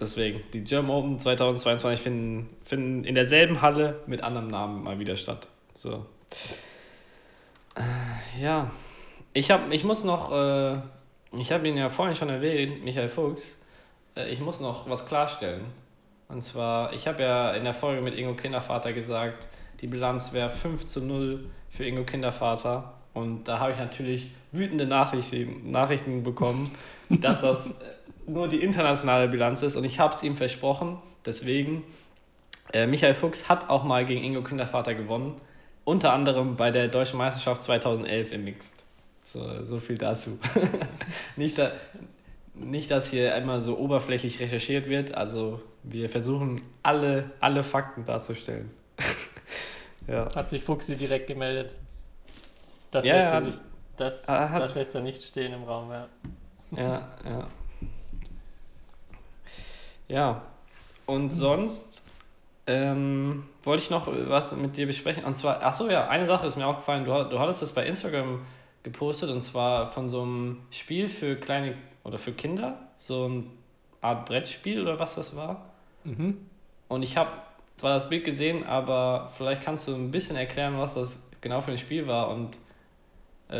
[0.00, 5.16] deswegen, die German Open 2022 finden, finden in derselben Halle mit anderem Namen mal wieder
[5.16, 5.48] statt.
[5.74, 6.06] So.
[7.76, 8.70] Äh, ja.
[9.32, 10.78] Ich, hab, ich muss noch, äh,
[11.32, 13.60] ich habe ihn ja vorhin schon erwähnt, Michael Fuchs.
[14.16, 15.64] Äh, ich muss noch was klarstellen.
[16.28, 19.46] Und zwar, ich habe ja in der Folge mit Ingo Kindervater gesagt,
[19.80, 22.94] die Bilanz wäre 5 zu 0 für Ingo Kindervater.
[23.14, 26.72] Und da habe ich natürlich wütende Nachrichten, bekommen,
[27.08, 27.78] dass das
[28.26, 29.76] nur die internationale Bilanz ist.
[29.76, 30.98] Und ich habe es ihm versprochen.
[31.24, 31.84] Deswegen,
[32.72, 35.40] äh, Michael Fuchs hat auch mal gegen Ingo Kindervater gewonnen.
[35.84, 38.74] Unter anderem bei der Deutschen Meisterschaft 2011 im Mixed.
[39.22, 40.38] So, so viel dazu.
[41.36, 41.72] nicht, da,
[42.54, 45.14] nicht, dass hier einmal so oberflächlich recherchiert wird.
[45.14, 48.70] Also wir versuchen alle, alle Fakten darzustellen.
[50.08, 50.28] ja.
[50.34, 51.74] hat sich Fuchsi direkt gemeldet.
[52.94, 53.54] Das, Ja, lässt, er sich,
[53.96, 55.90] das, er hat- das lässt er nicht stehen im Raum.
[55.90, 56.06] Ja.
[56.70, 57.48] Ja, ja.
[60.08, 60.42] Ja.
[61.06, 62.02] Und sonst
[62.66, 65.24] ähm, wollte ich noch was mit dir besprechen.
[65.24, 67.04] Und zwar, ach so ja, eine Sache ist mir aufgefallen.
[67.04, 68.40] Du, du hattest das bei Instagram
[68.82, 73.44] gepostet und zwar von so einem Spiel für kleine oder für Kinder, so eine
[74.02, 75.64] Art Brettspiel oder was das war.
[76.04, 76.38] Mhm.
[76.88, 77.30] Und ich habe
[77.76, 81.72] zwar das Bild gesehen, aber vielleicht kannst du ein bisschen erklären, was das genau für
[81.72, 82.56] ein Spiel war und
[83.50, 83.56] äh,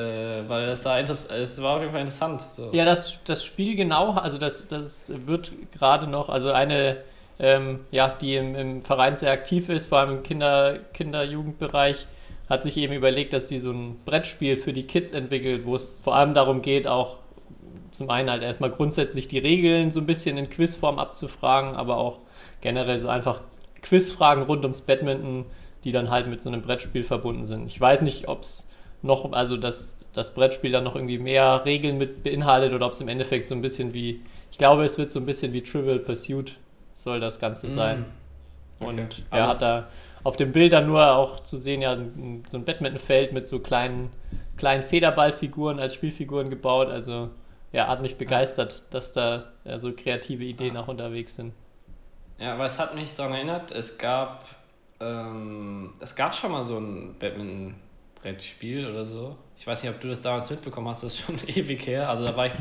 [0.49, 2.43] weil das da es war auf jeden Fall interessant.
[2.55, 2.71] So.
[2.73, 6.99] Ja, das, das Spiel genau, also das, das wird gerade noch, also eine,
[7.39, 12.07] ähm, ja, die im, im Verein sehr aktiv ist, vor allem im Kinder-, Kinder-Jugendbereich,
[12.49, 16.01] hat sich eben überlegt, dass sie so ein Brettspiel für die Kids entwickelt, wo es
[16.01, 17.19] vor allem darum geht, auch
[17.91, 22.19] zum einen halt erstmal grundsätzlich die Regeln so ein bisschen in Quizform abzufragen, aber auch
[22.61, 23.41] generell so einfach
[23.83, 25.47] Quizfragen rund ums Badminton,
[25.85, 27.67] die dann halt mit so einem Brettspiel verbunden sind.
[27.67, 28.74] Ich weiß nicht, ob es
[29.05, 33.01] noch, also dass das Brettspiel dann noch irgendwie mehr Regeln mit beinhaltet oder ob es
[33.01, 35.99] im Endeffekt so ein bisschen wie, ich glaube, es wird so ein bisschen wie Trivial
[35.99, 36.59] Pursuit
[36.95, 38.07] soll das Ganze sein.
[38.81, 38.89] Okay.
[38.89, 39.89] Und er Alles- hat da
[40.25, 41.97] auf dem Bild dann nur auch zu sehen, ja,
[42.47, 44.11] so ein Badmintonfeld mit so kleinen,
[44.57, 46.89] kleinen Federballfiguren als Spielfiguren gebaut.
[46.89, 47.29] Also
[47.73, 51.53] ja, hat mich begeistert, dass da ja, so kreative Ideen auch unterwegs sind.
[52.39, 54.49] Ja, aber es hat mich daran erinnert, es gab,
[55.01, 57.17] ähm, es gab schon mal so ein
[58.25, 59.37] Badminton-Brettspiel oder so.
[59.59, 62.09] Ich weiß nicht, ob du das damals mitbekommen hast, das ist schon ewig her.
[62.09, 62.53] Also da war ich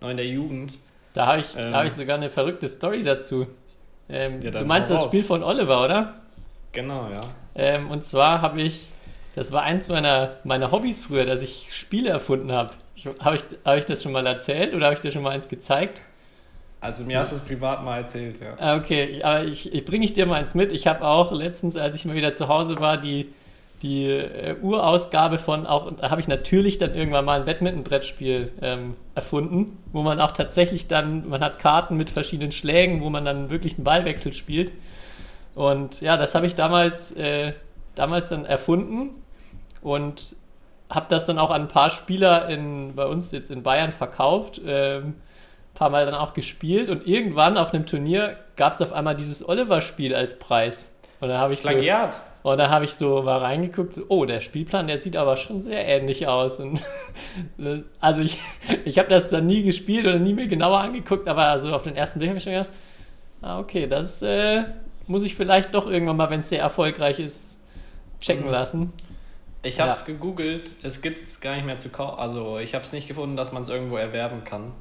[0.00, 0.74] noch in der Jugend.
[1.14, 1.72] Da habe ich, Ähm.
[1.72, 3.46] da hab ich sogar eine verrückte Story dazu.
[4.08, 5.04] Ähm, Ja, du meinst das.
[5.04, 6.14] Spiel von Oliver, oder?
[6.72, 7.20] Genau, ja.
[7.54, 8.88] Ähm, und zwar habe ich
[9.34, 12.72] das war eins meiner, meiner Hobbys früher, dass ich Spiele erfunden habe.
[13.20, 15.48] Habe ich, hab ich das schon mal erzählt oder habe ich dir schon mal eins
[15.48, 16.02] gezeigt?
[16.82, 18.54] Also mir hast du es privat mal erzählt, ja.
[18.58, 20.70] Ah, Okay, aber ich, ich bringe ich dir mal eins mit.
[20.72, 23.32] Ich habe auch letztens, als ich mal wieder zu Hause war, die,
[23.82, 28.96] die äh, Urausgabe von auch, da habe ich natürlich dann irgendwann mal ein Badminton-Brettspiel ähm,
[29.14, 33.50] erfunden, wo man auch tatsächlich dann, man hat Karten mit verschiedenen Schlägen, wo man dann
[33.50, 34.72] wirklich einen Ballwechsel spielt.
[35.54, 37.52] Und ja, das habe ich damals, äh,
[37.94, 39.10] damals dann erfunden
[39.82, 40.36] und
[40.88, 44.60] habe das dann auch an ein paar Spieler in, bei uns jetzt in Bayern verkauft.
[44.64, 45.14] Ähm,
[45.74, 49.48] paar Mal dann auch gespielt und irgendwann auf einem Turnier gab es auf einmal dieses
[49.48, 50.92] Oliver-Spiel als Preis.
[51.20, 52.20] Und da habe ich so, Plagiat.
[52.42, 55.60] Und da habe ich so mal reingeguckt, so, oh, der Spielplan, der sieht aber schon
[55.60, 56.58] sehr ähnlich aus.
[56.60, 56.82] Und,
[58.00, 58.38] also ich,
[58.84, 61.96] ich habe das dann nie gespielt oder nie mir genauer angeguckt, aber also auf den
[61.96, 62.70] ersten Blick habe ich schon gedacht,
[63.42, 64.64] ah, okay, das äh,
[65.06, 67.60] muss ich vielleicht doch irgendwann mal, wenn es sehr erfolgreich ist,
[68.20, 68.52] checken Mhm.
[68.52, 68.92] lassen.
[69.64, 70.06] Ich habe es Ja.
[70.06, 72.18] gegoogelt, es gibt es gar nicht mehr zu kaufen.
[72.18, 74.72] Also ich habe es nicht gefunden, dass man es irgendwo erwerben kann.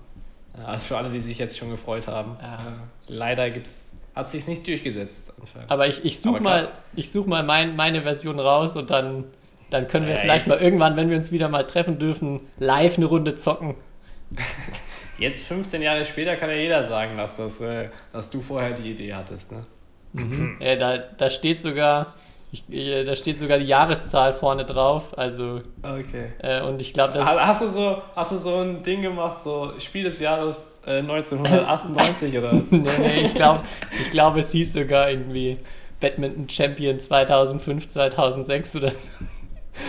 [0.66, 2.36] Also für alle, die sich jetzt schon gefreut haben.
[2.42, 2.56] Ja.
[2.56, 2.72] Äh,
[3.08, 5.72] Leider gibt's, hat sich nicht durchgesetzt anscheinend.
[5.72, 9.26] Aber ich, ich suche mal, ich such mal mein, meine Version raus und dann,
[9.70, 12.98] dann können wir Ja, vielleicht mal irgendwann, wenn wir uns wieder mal treffen dürfen, live
[12.98, 13.76] eine Runde zocken.
[15.18, 18.92] Jetzt 15 Jahre später kann ja jeder sagen, dass, das, äh, dass du vorher die
[18.92, 19.52] Idee hattest.
[19.52, 19.64] Ne?
[20.60, 22.16] Äh, da, da steht sogar,
[22.52, 25.18] ich, äh, da steht sogar die Jahreszahl vorne drauf.
[25.18, 26.34] Also Okay.
[26.40, 29.72] äh, und ich glaube, das Hast, du so, hast du so ein Ding gemacht, so
[29.80, 32.64] Spiel des Jahres äh, 1998 oder was?
[32.72, 33.62] nee, nee, ich glaube,
[34.02, 35.58] ich glaube, es hieß sogar irgendwie
[36.00, 39.08] Badminton Champion 2005, 2006 oder so.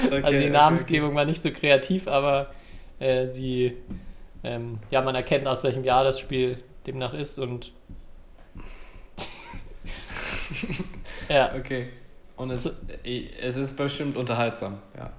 [0.07, 2.53] Okay, Also die okay, Namensgebung war nicht so kreativ, aber
[3.01, 3.77] äh, sie,
[4.45, 7.73] ähm, ja, man erkennt aus welchem Jahr das Spiel demnach ist und
[11.29, 11.89] ja, Okay.
[12.43, 12.67] Und es,
[13.05, 15.13] äh, es ist bestimmt unterhaltsam, ja.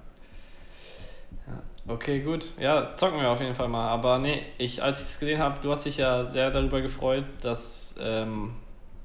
[1.46, 1.62] ja.
[1.88, 2.52] Okay, gut.
[2.60, 3.88] Ja, zocken wir auf jeden Fall mal.
[3.88, 7.24] Aber nee, ich, als ich das gesehen habe, du hast dich ja sehr darüber gefreut,
[7.40, 8.56] dass ähm,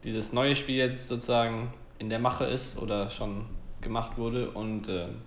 [0.04, 3.46] dieses neue Spiel jetzt sozusagen in der Mache ist oder schon
[3.80, 5.22] gemacht wurde und ähm,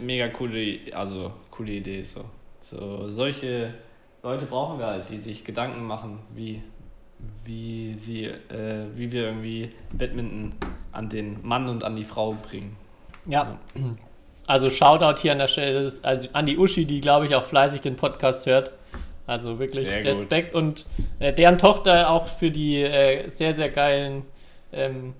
[0.00, 2.24] mega coole, also coole Idee so.
[2.60, 3.74] So solche
[4.22, 6.62] Leute brauchen wir halt, die sich Gedanken machen, wie
[7.44, 10.54] wie sie, äh, wie wir irgendwie Badminton
[10.92, 12.76] an den Mann und an die Frau bringen.
[13.26, 13.58] ja.
[14.46, 17.44] Also Shoutout hier an der Stelle ist, also an die Uschi, die glaube ich auch
[17.44, 18.72] fleißig den Podcast hört.
[19.28, 20.06] Also wirklich Sehr gut.
[20.08, 20.86] Respekt und
[21.20, 24.24] äh, deren Tochter auch für die äh, sehr, sehr geilen
[24.72, 25.14] ähm,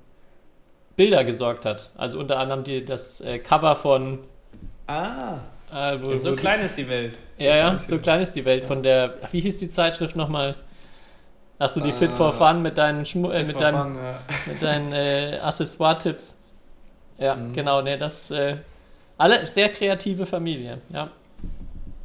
[0.97, 1.91] Bilder gesorgt hat.
[1.97, 4.19] Also unter anderem die, das äh, Cover von
[4.89, 5.39] Ah,
[5.73, 7.17] äh, wo, so wo die- klein ist die Welt.
[7.39, 9.15] So Ja, ja, so die klein ist die Welt von der.
[9.31, 10.57] Wie hieß die Zeitschrift nochmal?
[11.61, 14.19] Hast du die Fit Äh, for Fun mit deinen, Schmu äh, mit deinen, Fun, ja.
[14.47, 16.41] mit deinen äh, Accessoire-Tipps?
[17.19, 17.53] Ja, Mhm.
[17.53, 18.31] genau, ne, das.
[18.31, 18.57] Äh,
[19.19, 21.11] alle sehr kreative Familie, ja.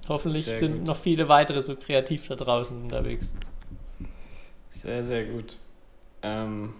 [0.09, 0.87] Hoffentlich Sehr sind gut.
[0.87, 3.33] noch viele weitere so kreativ da draußen unterwegs.
[4.69, 5.55] Sehr, sehr gut.
[6.21, 6.73] Ähm,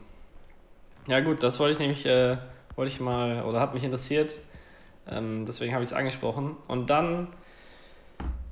[1.07, 2.37] ja gut, das wollte ich nämlich, äh,
[2.75, 4.35] wollte ich mal, oder hat mich interessiert.
[5.09, 6.57] Ähm, deswegen habe ich es angesprochen.
[6.67, 7.29] Und dann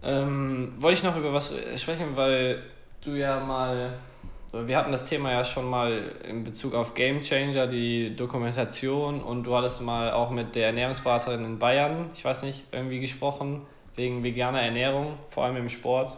[0.01, 2.61] ähm, wollte ich noch über was äh, sprechen, weil
[3.03, 3.93] du ja mal,
[4.53, 9.43] wir hatten das Thema ja schon mal in Bezug auf Game Changer, die Dokumentation und
[9.43, 14.23] du hattest mal auch mit der Ernährungsberaterin in Bayern, ich weiß nicht, irgendwie gesprochen, wegen
[14.23, 16.15] veganer Ernährung, vor allem im Sport.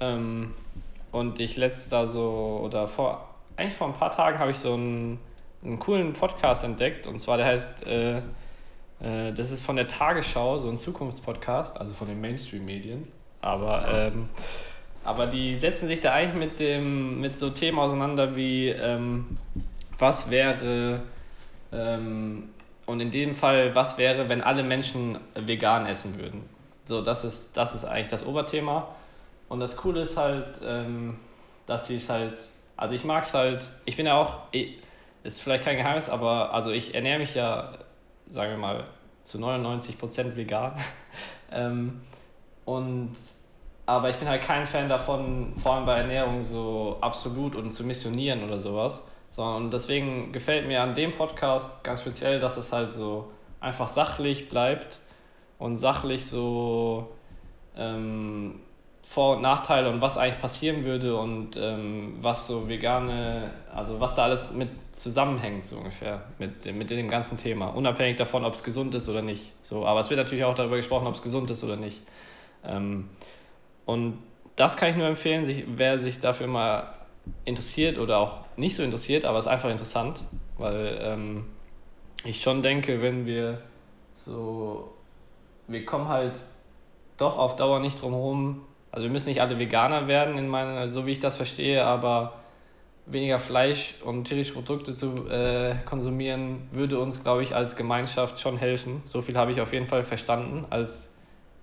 [0.00, 0.54] Ähm,
[1.12, 5.20] und ich letzter so, oder vor, eigentlich vor ein paar Tagen habe ich so einen,
[5.62, 7.06] einen coolen Podcast entdeckt.
[7.06, 8.16] Und zwar der heißt, äh,
[9.00, 13.06] äh, das ist von der Tagesschau, so ein Zukunftspodcast, also von den Mainstream-Medien.
[13.40, 14.28] Aber, ähm,
[15.04, 19.38] aber die setzen sich da eigentlich mit, dem, mit so Themen auseinander wie, ähm,
[19.98, 21.02] was wäre,
[21.72, 22.50] ähm,
[22.86, 26.48] und in dem Fall, was wäre, wenn alle Menschen vegan essen würden.
[26.84, 28.88] So, das ist, das ist eigentlich das Oberthema.
[29.48, 31.16] Und das Coole ist halt, ähm,
[31.66, 32.34] dass sie es halt,
[32.76, 34.78] also ich mag es halt, ich bin ja auch, ich,
[35.22, 37.72] ist vielleicht kein Geheimnis, aber also ich ernähre mich ja,
[38.28, 38.84] sagen wir mal,
[39.24, 40.74] zu 99% vegan.
[41.52, 42.02] ähm,
[42.66, 43.12] und,
[43.86, 47.84] aber ich bin halt kein Fan davon, vor allem bei Ernährung so absolut und zu
[47.84, 49.08] missionieren oder sowas.
[49.30, 54.48] Sondern deswegen gefällt mir an dem Podcast ganz speziell, dass es halt so einfach sachlich
[54.48, 54.98] bleibt
[55.58, 57.08] und sachlich so
[57.76, 58.60] ähm,
[59.02, 64.14] Vor- und Nachteile und was eigentlich passieren würde und ähm, was so vegane, also was
[64.14, 67.66] da alles mit zusammenhängt, so ungefähr, mit, dem- mit dem ganzen Thema.
[67.68, 69.52] Unabhängig davon, ob es gesund ist oder nicht.
[69.62, 72.00] So, aber es wird natürlich auch darüber gesprochen, ob es gesund ist oder nicht.
[72.64, 73.08] Ähm,
[73.86, 74.18] und
[74.56, 76.92] das kann ich nur empfehlen, sich, wer sich dafür mal
[77.44, 80.22] interessiert oder auch nicht so interessiert, aber es ist einfach interessant,
[80.58, 81.46] weil ähm,
[82.24, 83.60] ich schon denke, wenn wir
[84.14, 84.92] so,
[85.66, 86.34] wir kommen halt
[87.16, 88.62] doch auf Dauer nicht drum herum.
[88.90, 92.34] Also wir müssen nicht alle Veganer werden, in meiner, so wie ich das verstehe, aber
[93.06, 98.56] weniger Fleisch und tierische Produkte zu äh, konsumieren, würde uns, glaube ich, als Gemeinschaft schon
[98.56, 99.02] helfen.
[99.04, 101.12] So viel habe ich auf jeden Fall verstanden als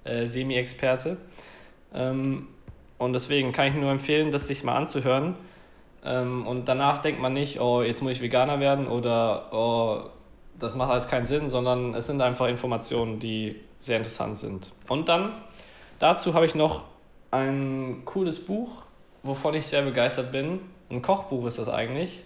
[0.03, 1.17] äh, Semi-Experte.
[1.94, 2.48] Ähm,
[2.98, 5.36] und deswegen kann ich nur empfehlen, das sich mal anzuhören.
[6.04, 10.10] Ähm, und danach denkt man nicht, oh, jetzt muss ich Veganer werden oder oh,
[10.60, 14.72] das macht alles keinen Sinn, sondern es sind einfach Informationen, die sehr interessant sind.
[14.88, 15.32] Und dann
[16.00, 16.84] dazu habe ich noch
[17.32, 18.84] ein cooles Buch,
[19.24, 20.60] wovon ich sehr begeistert bin.
[20.89, 22.24] Ein Kochbuch ist das eigentlich.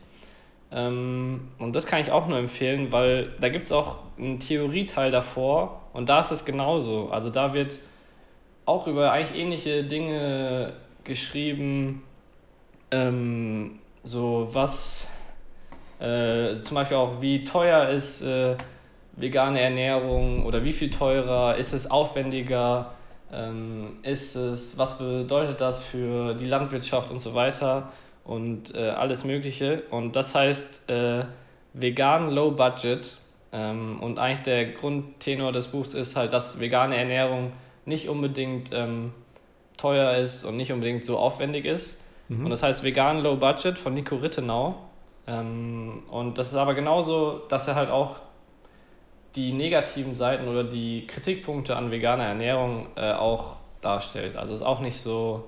[0.72, 5.12] Ähm, und das kann ich auch nur empfehlen, weil da gibt es auch einen Theorieteil
[5.12, 7.10] davor und da ist es genauso.
[7.12, 7.76] Also da wird
[8.66, 12.04] auch über eigentlich ähnliche Dinge geschrieben,
[12.92, 15.08] ähm, so was
[16.00, 18.56] äh, zum Beispiel auch, wie teuer ist äh,
[19.14, 22.92] vegane Ernährung oder wie viel teurer, ist es aufwendiger,
[23.32, 27.92] ähm, ist es, was bedeutet das für die Landwirtschaft und so weiter
[28.24, 29.84] und äh, alles Mögliche.
[29.90, 31.24] Und das heißt äh,
[31.74, 33.18] vegan low budget.
[33.54, 37.52] Ähm, und eigentlich der Grundtenor des Buchs ist halt, dass vegane Ernährung
[37.86, 39.14] nicht unbedingt ähm,
[39.78, 42.00] teuer ist und nicht unbedingt so aufwendig ist.
[42.28, 42.46] Mhm.
[42.46, 44.76] Und das heißt vegan low budget von Nico Rittenau.
[45.28, 48.18] Ähm, und das ist aber genauso, dass er halt auch
[49.36, 54.38] die negativen Seiten oder die Kritikpunkte an veganer Ernährung äh, auch darstellt.
[54.38, 55.46] Also ist auch nicht so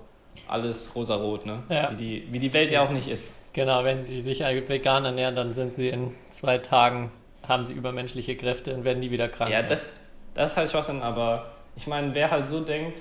[0.47, 1.63] alles rosarot, ne?
[1.69, 1.91] Ja.
[1.91, 3.33] Wie, die, wie die Welt ja auch nicht ist.
[3.53, 7.11] Genau, wenn sie sich vegan ernähren, dann sind sie in zwei Tagen,
[7.47, 9.51] haben sie übermenschliche Kräfte und werden nie wieder krank.
[9.51, 9.89] Ja, das,
[10.35, 12.97] das ist halt Schwachsinn, aber ich meine, wer halt so denkt,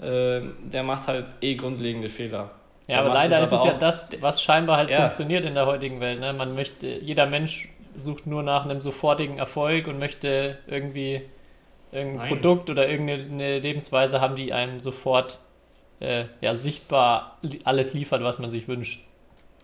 [0.00, 2.50] äh, der macht halt eh grundlegende Fehler.
[2.86, 5.02] Ja, aber leider ist es ja das, was scheinbar halt ja.
[5.02, 6.20] funktioniert in der heutigen Welt.
[6.20, 6.32] Ne?
[6.32, 11.22] Man möchte, jeder Mensch sucht nur nach einem sofortigen Erfolg und möchte irgendwie
[11.92, 12.28] irgendein Nein.
[12.28, 15.38] Produkt oder irgendeine Lebensweise haben, die einem sofort
[16.00, 19.04] äh, ja, sichtbar alles liefert, was man sich wünscht.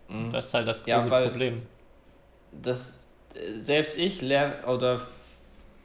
[0.08, 0.30] Mhm.
[0.32, 1.62] Das ist halt das große ja, Problem.
[2.52, 5.00] Das, äh, selbst ich lerne, oder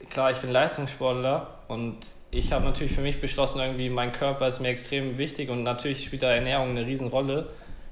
[0.09, 1.97] klar, ich bin Leistungssportler und
[2.33, 6.03] ich habe natürlich für mich beschlossen, irgendwie mein Körper ist mir extrem wichtig und natürlich
[6.03, 7.49] spielt da Ernährung eine Riesenrolle.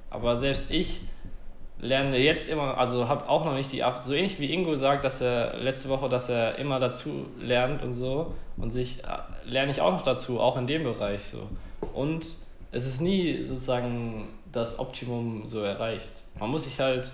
[0.09, 1.01] Aber selbst ich
[1.79, 5.05] lerne jetzt immer, also habe auch noch nicht die Ab so ähnlich wie Ingo sagt,
[5.05, 9.71] dass er letzte Woche, dass er immer dazu lernt und so und sich äh, lerne
[9.71, 11.47] ich auch noch dazu, auch in dem Bereich so.
[11.93, 12.25] Und
[12.71, 16.11] es ist nie sozusagen das Optimum so erreicht.
[16.39, 17.11] Man muss sich halt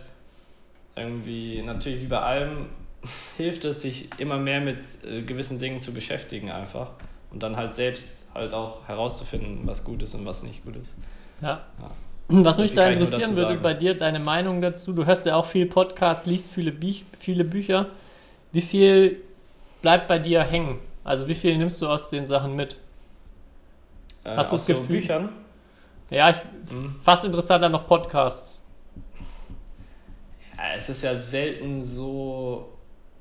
[0.95, 2.67] irgendwie natürlich wie bei allem
[3.37, 6.91] hilft es sich immer mehr mit äh, gewissen Dingen zu beschäftigen einfach
[7.37, 10.95] und dann halt selbst halt auch herauszufinden, was gut ist und was nicht gut ist.
[11.39, 11.61] Ja.
[11.79, 11.91] ja.
[12.29, 14.91] Was mich da interessieren würde bei dir, deine Meinung dazu.
[14.91, 17.89] Du hörst ja auch viel Podcast, liest viele, Büch viele Bücher.
[18.53, 19.21] Wie viel
[19.83, 20.79] bleibt bei dir hängen?
[21.03, 22.77] Also wie viel nimmst du aus den Sachen mit?
[24.23, 24.81] Äh, Hast du das Gefühl?
[24.81, 25.29] So Büchern?
[26.09, 26.37] Ja, ich,
[26.71, 26.95] mhm.
[27.03, 28.63] fast interessanter noch Podcasts.
[30.57, 32.76] Ja, es ist ja selten so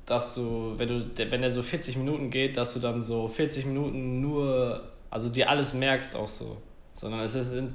[0.07, 3.67] dass du, wenn du, wenn der so 40 Minuten geht, dass du dann so 40
[3.67, 6.57] Minuten nur, also dir alles merkst auch so.
[6.95, 7.73] Sondern es sind,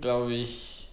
[0.00, 0.88] glaube ich,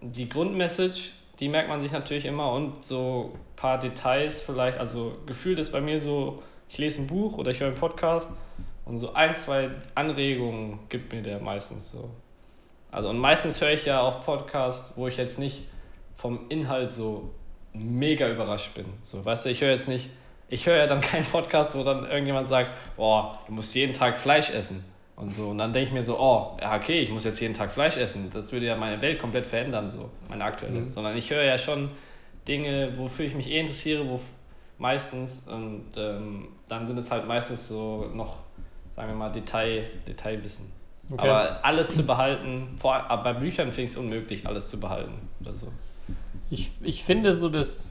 [0.00, 1.10] die Grundmessage,
[1.40, 5.72] die merkt man sich natürlich immer und so ein paar Details vielleicht, also gefühlt ist
[5.72, 8.30] bei mir so, ich lese ein Buch oder ich höre einen Podcast
[8.84, 12.10] und so ein, zwei Anregungen gibt mir der meistens so.
[12.92, 15.64] Also und meistens höre ich ja auch Podcasts, wo ich jetzt nicht
[16.16, 17.30] vom Inhalt so
[17.78, 18.86] mega überrascht bin.
[19.02, 20.08] So, weißt du, ich höre jetzt nicht,
[20.48, 24.16] ich höre ja dann keinen Podcast, wo dann irgendjemand sagt, boah, du musst jeden Tag
[24.16, 24.84] Fleisch essen.
[25.16, 25.48] Und so.
[25.48, 27.96] Und dann denke ich mir so, oh, ja, okay, ich muss jetzt jeden Tag Fleisch
[27.96, 28.30] essen.
[28.32, 30.80] Das würde ja meine Welt komplett verändern, so, meine aktuelle.
[30.80, 30.88] Mhm.
[30.88, 31.90] Sondern ich höre ja schon
[32.46, 34.20] Dinge, wofür ich mich eh interessiere, wo
[34.78, 38.36] meistens, und ähm, dann sind es halt meistens so noch,
[38.94, 40.70] sagen wir mal, Detail, Detailwissen.
[41.10, 41.28] Okay.
[41.28, 45.54] Aber alles zu behalten, vor, bei Büchern finde ich es unmöglich, alles zu behalten oder
[45.54, 45.68] so.
[46.50, 47.90] Ich, ich finde so das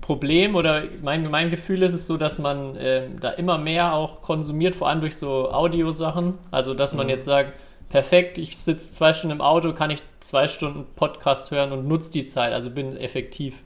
[0.00, 4.22] Problem oder mein, mein Gefühl ist es so, dass man äh, da immer mehr auch
[4.22, 6.34] konsumiert, vor allem durch so Audiosachen.
[6.50, 7.10] Also, dass man mhm.
[7.10, 7.52] jetzt sagt,
[7.90, 12.12] perfekt, ich sitze zwei Stunden im Auto, kann ich zwei Stunden Podcast hören und nutze
[12.12, 13.62] die Zeit, also bin effektiv.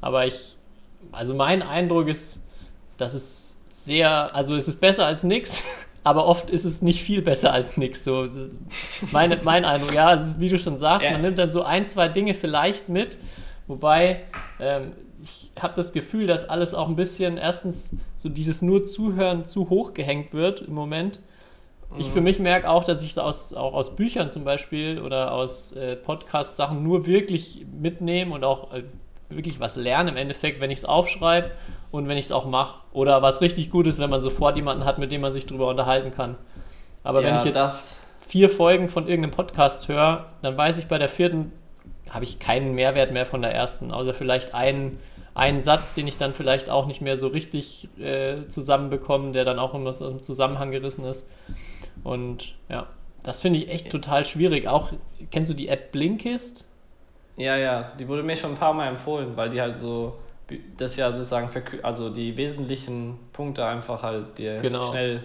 [0.00, 0.56] Aber ich,
[1.12, 2.46] also mein Eindruck ist,
[2.96, 7.22] dass es sehr, also es ist besser als nichts, aber oft ist es nicht viel
[7.22, 8.04] besser als nichts.
[8.04, 8.26] So,
[9.12, 11.12] meine, mein Eindruck, ja, es ist, wie du schon sagst, ja.
[11.12, 13.18] man nimmt dann so ein, zwei Dinge vielleicht mit,
[13.66, 14.22] wobei
[14.58, 14.92] ähm,
[15.22, 19.68] ich habe das Gefühl, dass alles auch ein bisschen erstens so dieses nur Zuhören zu
[19.68, 21.20] hoch gehängt wird im Moment.
[21.98, 22.24] Ich für mhm.
[22.24, 26.84] mich merke auch, dass ich aus, auch aus Büchern zum Beispiel oder aus äh, Podcast-Sachen
[26.84, 28.84] nur wirklich mitnehme und auch äh,
[29.30, 31.50] wirklich was lerne im Endeffekt, wenn ich es aufschreibe
[31.90, 32.82] und wenn ich es auch mache.
[32.92, 35.68] Oder was richtig gut ist, wenn man sofort jemanden hat, mit dem man sich drüber
[35.68, 36.36] unterhalten kann.
[37.02, 40.98] Aber wenn Ja, ich jetzt vier Folgen von irgendeinem Podcast höre, dann weiß ich bei
[40.98, 41.52] der vierten,
[42.10, 45.00] habe ich keinen Mehrwert mehr von der ersten, außer vielleicht einen,
[45.34, 49.58] einen Satz, den ich dann vielleicht auch nicht mehr so richtig äh, zusammenbekomme, der dann
[49.58, 51.28] auch immer so im Zusammenhang gerissen ist.
[52.02, 52.88] Und ja,
[53.22, 54.68] das finde ich echt total schwierig.
[54.68, 54.92] Auch,
[55.30, 56.69] kennst du die App Blinkist?
[57.40, 60.18] Ja, ja, die wurde mir schon ein paar Mal empfohlen, weil die halt so
[60.76, 61.48] das ja sozusagen,
[61.82, 64.90] also die wesentlichen Punkte einfach halt dir Genau.
[64.90, 65.22] schnell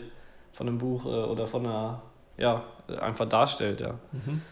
[0.54, 2.02] von einem Buch äh, oder von einer,
[2.38, 2.64] ja,
[3.02, 3.96] einfach darstellt, ja.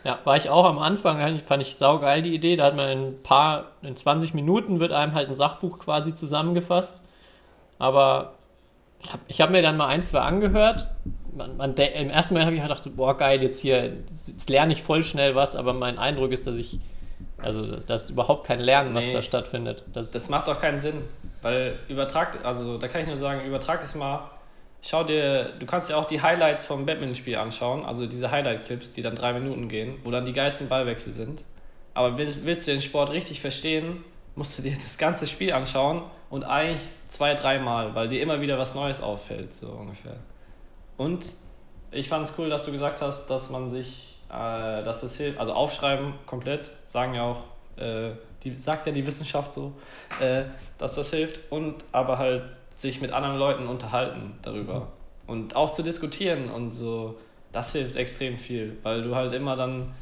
[0.03, 2.55] Ja, war ich auch am Anfang, fand ich saugeil die Idee.
[2.55, 6.15] Da hat man in ein paar, in 20 Minuten wird einem halt ein Sachbuch quasi
[6.15, 7.03] zusammengefasst.
[7.77, 8.33] Aber
[9.03, 10.87] ich habe ich hab mir dann mal ein, zwei angehört.
[11.35, 14.73] Man, man, Im ersten Mal habe ich gedacht, so, boah, geil, jetzt hier, jetzt lerne
[14.73, 16.79] ich voll schnell was, aber mein Eindruck ist, dass ich,
[17.43, 19.13] also das, das ist überhaupt kein Lernen, was Nee.
[19.13, 19.83] da stattfindet.
[19.93, 21.01] Das, Das macht doch keinen Sinn,
[21.41, 24.29] weil übertragt, also da kann ich nur sagen, übertrag das mal.
[24.81, 29.01] Schau dir, du kannst dir auch die Highlights vom Batman-Spiel anschauen, also diese Highlight-Clips, die
[29.01, 31.43] dann drei Minuten gehen, wo dann die geilsten Ballwechsel sind.
[31.93, 34.03] Aber willst, willst du den Sport richtig verstehen,
[34.35, 38.57] musst du dir das ganze Spiel anschauen und eigentlich zwei, dreimal, weil dir immer wieder
[38.57, 40.15] was Neues auffällt, so ungefähr.
[40.97, 41.27] Und
[41.91, 45.39] ich fand es cool, dass du gesagt hast, dass man sich, äh, dass das hilft,
[45.39, 47.41] also aufschreiben komplett, sagen ja auch,
[47.77, 48.11] äh,
[48.43, 49.73] die, sagt ja die Wissenschaft so,
[50.19, 50.43] äh,
[50.77, 52.43] dass das hilft und aber halt
[52.75, 54.87] sich mit anderen Leuten unterhalten darüber
[55.27, 57.19] und auch zu diskutieren und so,
[57.51, 59.93] das hilft extrem viel, weil du halt immer dann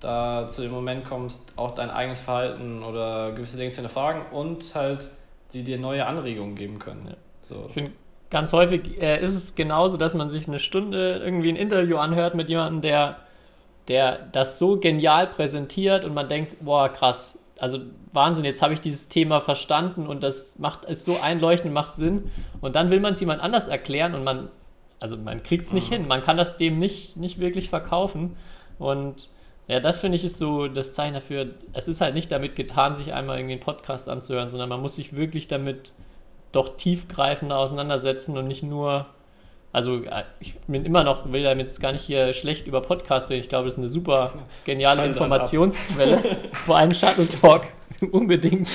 [0.00, 4.74] da zu dem Moment kommst, auch dein eigenes Verhalten oder gewisse Dinge zu hinterfragen und
[4.74, 5.08] halt
[5.52, 7.06] die dir neue Anregungen geben können.
[7.08, 7.16] Ja.
[7.40, 7.64] So.
[7.68, 7.92] Ich finde,
[8.30, 12.34] ganz häufig äh, ist es genauso, dass man sich eine Stunde irgendwie ein Interview anhört
[12.34, 13.16] mit jemandem, der,
[13.88, 17.78] der das so genial präsentiert und man denkt, boah, krass, also
[18.12, 22.30] Wahnsinn, jetzt habe ich dieses Thema verstanden und das macht ist so einleuchtend, macht Sinn.
[22.60, 24.48] Und dann will man es jemand anders erklären und man,
[24.98, 28.36] also man kriegt es nicht hin, man kann das dem nicht, nicht wirklich verkaufen.
[28.78, 29.28] Und
[29.68, 32.96] ja, das finde ich ist so das Zeichen dafür, es ist halt nicht damit getan,
[32.96, 35.92] sich einmal irgendwie einen Podcast anzuhören, sondern man muss sich wirklich damit
[36.52, 39.06] doch tiefgreifender auseinandersetzen und nicht nur,
[39.72, 43.30] also äh, ich bin immer noch, will damit jetzt gar nicht hier schlecht über Podcasts
[43.30, 44.32] reden, ich glaube, das ist eine super
[44.64, 46.18] geniale Informationsquelle,
[46.52, 47.62] vor allem Shuttle Talk,
[48.10, 48.68] unbedingt.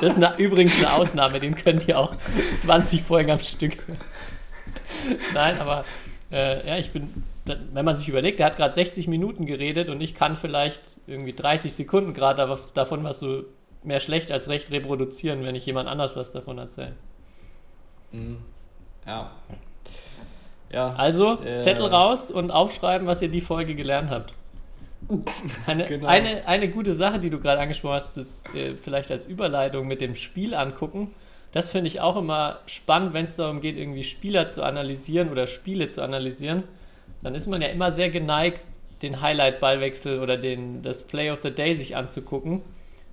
[0.00, 2.14] Das ist eine, übrigens eine Ausnahme, den könnt ihr auch
[2.56, 3.78] 20 Folgen am Stück.
[5.32, 5.84] Nein, aber
[6.30, 10.00] äh, ja, ich bin, wenn man sich überlegt, der hat gerade 60 Minuten geredet und
[10.00, 13.44] ich kann vielleicht irgendwie 30 Sekunden gerade davon was so
[13.84, 16.92] mehr schlecht als recht reproduzieren, wenn ich jemand anders was davon erzähle.
[18.12, 18.38] Mhm.
[19.06, 19.32] Ja.
[20.72, 20.88] Ja.
[20.94, 24.32] Also Äh, Zettel raus und aufschreiben, was ihr die Folge gelernt habt.
[25.66, 26.06] Eine, Genau.
[26.06, 30.00] eine, eine gute Sache, die du gerade angesprochen hast, ist äh, vielleicht als Überleitung mit
[30.00, 31.12] dem Spiel angucken.
[31.50, 35.46] Das finde ich auch immer spannend, wenn es darum geht, irgendwie Spieler zu analysieren oder
[35.46, 36.62] Spiele zu analysieren.
[37.22, 38.60] Dann ist man ja immer sehr geneigt,
[39.02, 42.62] den Highlight-Ballwechsel oder den, das Play of the Day sich anzugucken.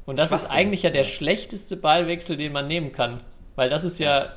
[0.05, 3.22] Und das ist eigentlich ja der schlechteste Ballwechsel, den man nehmen kann.
[3.55, 4.30] Weil das ist ja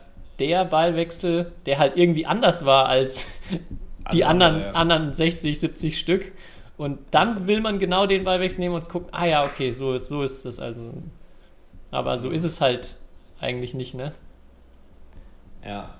[0.42, 3.40] der Ballwechsel, der halt irgendwie anders war als
[4.12, 4.72] die Andere, anderen, ja.
[4.74, 6.32] anderen 60, 70 Stück.
[6.76, 10.08] Und dann will man genau den Ballwechsel nehmen und gucken, ah ja, okay, so, ist-
[10.08, 10.92] so ist das also.
[11.92, 12.98] Aber so ist es halt
[13.40, 14.14] eigentlich nicht, ne?
[15.64, 15.90] Ja,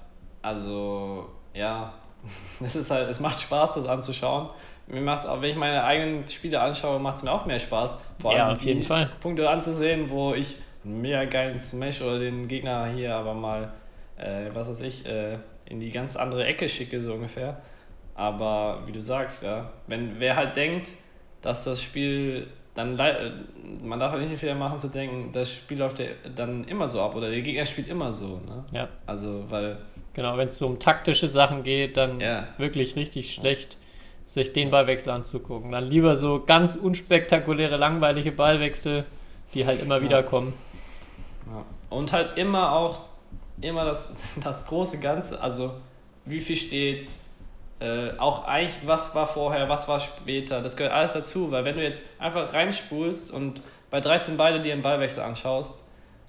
[0.42, 1.94] also ja,
[2.64, 4.50] es ist halt, es macht Spaß, das anzuschauen.
[4.86, 7.98] Mir macht's auch, wenn ich meine eigenen Spiele anschaue, macht es mir auch mehr Spaß.
[8.18, 9.10] Vor Ja, allem auf jeden Fall.
[9.20, 13.72] Punkte anzusehen, wo ich einen mega geilen Smash oder den Gegner hier aber mal,
[14.18, 17.60] äh, was weiß ich, äh, in die ganz andere Ecke schicke, so ungefähr.
[18.14, 20.88] Aber wie du sagst, ja, wenn wer halt denkt,
[21.40, 23.30] dass das Spiel dann äh,
[23.82, 26.88] man darf halt nicht den Fehler machen zu denken, das Spiel läuft ja dann immer
[26.88, 28.64] so ab oder der Gegner spielt immer so, ne?
[28.72, 29.76] Ja, Also, weil
[30.14, 30.36] genau.
[30.38, 32.48] Wenn es so um taktische Sachen geht, dann Ja.
[32.58, 33.76] wirklich richtig schlecht,
[34.24, 35.72] sich den Ballwechsel anzugucken.
[35.72, 39.04] Dann lieber so ganz unspektakuläre, langweilige Ballwechsel,
[39.52, 40.54] die halt immer wieder kommen.
[41.46, 41.64] Ja.
[41.90, 43.00] Und halt immer auch,
[43.60, 44.08] immer das,
[44.42, 45.74] das große Ganze, also
[46.24, 47.34] wie viel steht's,
[47.80, 51.76] äh, auch eigentlich, was war vorher, was war später, das gehört alles dazu, weil wenn
[51.76, 55.74] du jetzt einfach reinspulst und bei 13 beide dir einen Ballwechsel anschaust,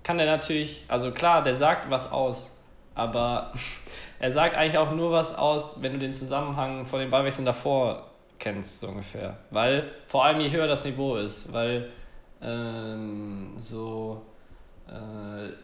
[0.03, 2.59] kann der natürlich, also klar, der sagt was aus,
[2.95, 3.53] aber
[4.19, 8.09] er sagt eigentlich auch nur was aus, wenn du den Zusammenhang von den Ballwechseln davor
[8.39, 9.37] kennst, so ungefähr.
[9.51, 11.89] Weil, vor allem je höher das Niveau ist, weil
[12.41, 14.21] ähm, so
[14.87, 14.91] äh,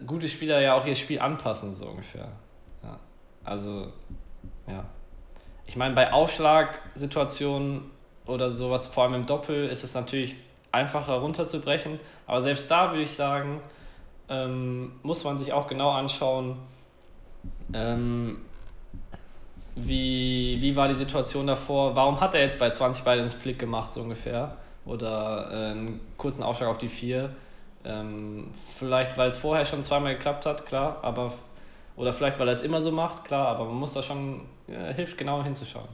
[0.05, 2.29] gute Spieler ja auch ihr Spiel anpassen, so ungefähr.
[2.83, 2.99] Ja.
[3.43, 3.91] Also,
[4.67, 4.85] ja.
[5.65, 7.91] Ich meine, bei Aufschlagsituationen
[8.25, 10.35] oder sowas, vor allem im Doppel, ist es natürlich
[10.71, 11.99] einfacher runterzubrechen.
[12.27, 13.61] Aber selbst da würde ich sagen,
[14.29, 16.57] ähm, muss man sich auch genau anschauen,
[17.73, 18.39] ähm,
[19.75, 23.59] wie, wie war die Situation davor, warum hat er jetzt bei 20 Ball ins Flick
[23.59, 27.29] gemacht, so ungefähr, oder äh, einen kurzen Aufschlag auf die 4.
[27.85, 31.33] Ähm, vielleicht, weil es vorher schon zweimal geklappt hat, klar, aber
[31.95, 34.93] oder vielleicht, weil er es immer so macht, klar, aber man muss da schon, äh,
[34.93, 35.87] hilft genau hinzuschauen.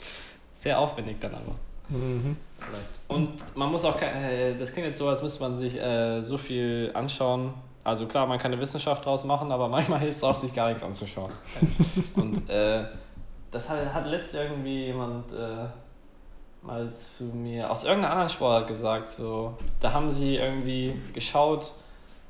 [0.54, 1.54] Sehr aufwendig dann aber.
[1.88, 2.36] Mhm.
[2.58, 2.90] Vielleicht.
[3.08, 6.36] Und man muss auch, äh, das klingt jetzt so, als müsste man sich äh, so
[6.36, 7.54] viel anschauen.
[7.84, 10.68] Also klar, man kann eine Wissenschaft draus machen, aber manchmal hilft es auch, sich gar
[10.68, 11.32] nichts anzuschauen.
[12.16, 12.84] Und äh,
[13.50, 15.66] das hat, hat letztens irgendwie jemand äh,
[16.66, 19.08] mal zu mir aus irgendeiner anderen Sportart gesagt.
[19.08, 21.72] So, da haben sie irgendwie geschaut,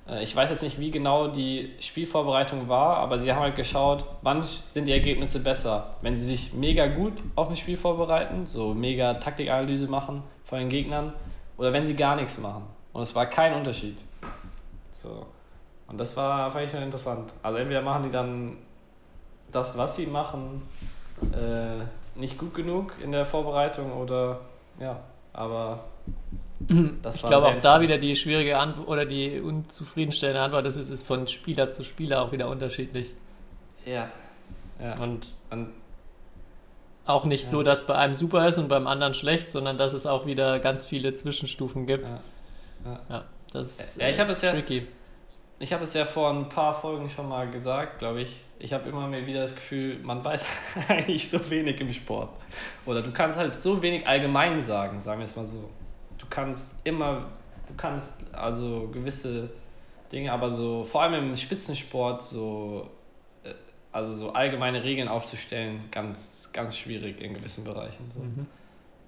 [0.09, 4.05] äh, ich weiß jetzt nicht, wie genau die Spielvorbereitung war, aber sie haben halt geschaut,
[4.23, 5.95] wann sind die Ergebnisse besser.
[6.03, 10.69] Wenn sie sich mega gut auf ein Spiel vorbereiten, so mega Taktikanalyse machen von den
[10.69, 11.13] Gegnern,
[11.57, 12.65] oder wenn sie gar nichts machen.
[12.93, 13.97] Und es war kein Unterschied.
[14.91, 15.27] So.
[15.91, 17.33] Und das war, fand ich schon interessant.
[17.43, 18.59] Also entweder machen die dann
[19.53, 20.63] das, was sie machen,
[21.33, 21.85] äh,
[22.19, 24.41] nicht gut genug in der Vorbereitung oder
[24.81, 25.01] ja,
[25.33, 25.85] aber
[27.03, 30.91] das Ich glaube auch da wieder die schwierige Antwort oder die unzufriedenstellende Antwort ist, es
[30.91, 33.15] ist von Spieler zu Spieler auch wieder unterschiedlich.
[33.85, 34.09] Ja.
[34.81, 34.97] ja.
[34.99, 35.73] Und Und
[37.05, 40.07] auch nicht so, dass bei einem super ist und beim anderen schlecht, sondern dass es
[40.07, 42.05] auch wieder ganz viele Zwischenstufen gibt.
[42.05, 42.21] Ja.
[42.85, 43.01] Ja.
[43.09, 44.87] Ja, das ist Ja, ich hab es ja- tricky.
[45.59, 48.43] Ich habe es ja vor ein paar Folgen schon mal gesagt, glaube ich.
[48.59, 50.45] Ich habe immer mehr wieder das Gefühl, man weiß
[50.89, 52.31] eigentlich so wenig im Sport.
[52.87, 55.69] Oder du kannst halt so wenig allgemein sagen, sagen wir es mal so.
[56.17, 57.27] Du kannst immer,
[57.69, 59.51] du kannst also gewisse
[60.11, 62.89] Dinge, aber so, vor allem im Spitzensport, so,
[63.45, 63.53] äh,
[63.93, 68.09] also so allgemeine Regeln aufzustellen, ganz, ganz schwierig in gewissen Bereichen.
[68.11, 68.21] So.
[68.21, 68.47] Mhm.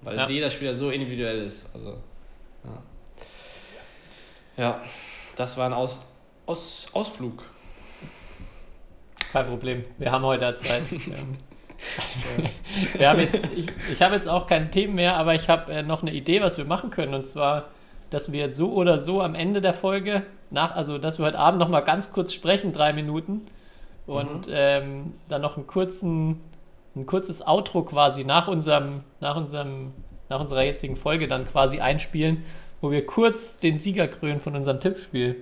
[0.01, 0.29] Weil Ja.
[0.29, 1.67] jeder Spieler so individuell ist.
[1.73, 1.97] Also,
[2.63, 2.83] ja.
[4.57, 4.81] ja,
[5.35, 6.05] das war ein Aus,
[6.45, 7.43] Aus, Ausflug.
[9.31, 9.85] Kein Problem.
[9.97, 10.81] Wir haben heute Zeit.
[10.91, 11.35] Ähm,
[12.97, 15.83] wir haben jetzt, ich ich habe jetzt auch keine Themen mehr, aber ich habe äh,
[15.83, 17.13] noch eine Idee, was wir machen können.
[17.13, 17.69] Und zwar,
[18.09, 21.59] dass wir so oder so am Ende der Folge, nach, also dass wir heute Abend
[21.59, 23.45] noch mal ganz kurz sprechen, drei Minuten.
[24.07, 26.41] Und ähm, dann noch einen kurzen,
[26.95, 29.93] ein kurzes Outro quasi nach unserem, nach unserem,
[30.29, 32.43] nach unserer jetzigen Folge dann quasi einspielen,
[32.81, 35.35] wo wir kurz den Sieger krönen von unserem Tippspiel.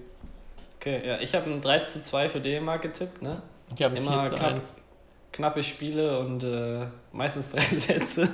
[0.79, 3.41] Okay, ja, ich habe ein 3 zu 2 für Dänemark getippt, ne?
[3.75, 4.53] Ich habe Immer 4 zu knapp.
[4.53, 4.77] 1.
[5.31, 8.27] Knappe Spiele und äh, meistens drei Sätze.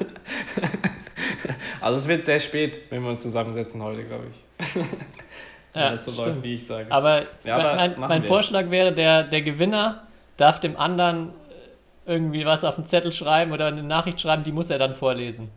[1.81, 4.75] also es wird sehr spät, wenn wir uns zusammensetzen heute, glaube ich.
[5.75, 6.91] Ja, das so läuft, wie ich sage.
[6.91, 8.23] Aber, Ja, aber mein, mein.
[8.23, 10.07] Vorschlag wäre, der, der Gewinner
[10.37, 11.33] darf dem anderen
[12.05, 15.49] irgendwie was auf den Zettel schreiben oder eine Nachricht schreiben, die muss er dann vorlesen.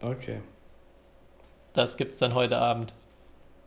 [0.00, 0.40] Okay.
[1.72, 2.92] Das gibt es dann heute Abend.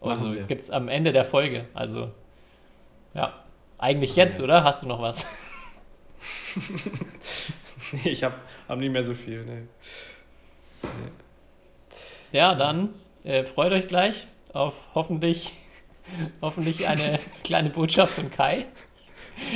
[0.02, 0.44] Machen Also wir.
[0.44, 1.66] gibt es am Ende der Folge.
[1.74, 2.12] Also,
[3.14, 3.34] ja.
[3.78, 4.64] Eigentlich jetzt, oder?
[4.64, 5.28] Hast du noch was?
[8.04, 8.36] ich habe
[8.68, 9.68] hab nicht mehr so viel, ne?
[12.32, 15.54] Ja, dann äh, freut euch gleich auf hoffentlich,
[16.42, 18.66] hoffentlich eine kleine Botschaft von Kai.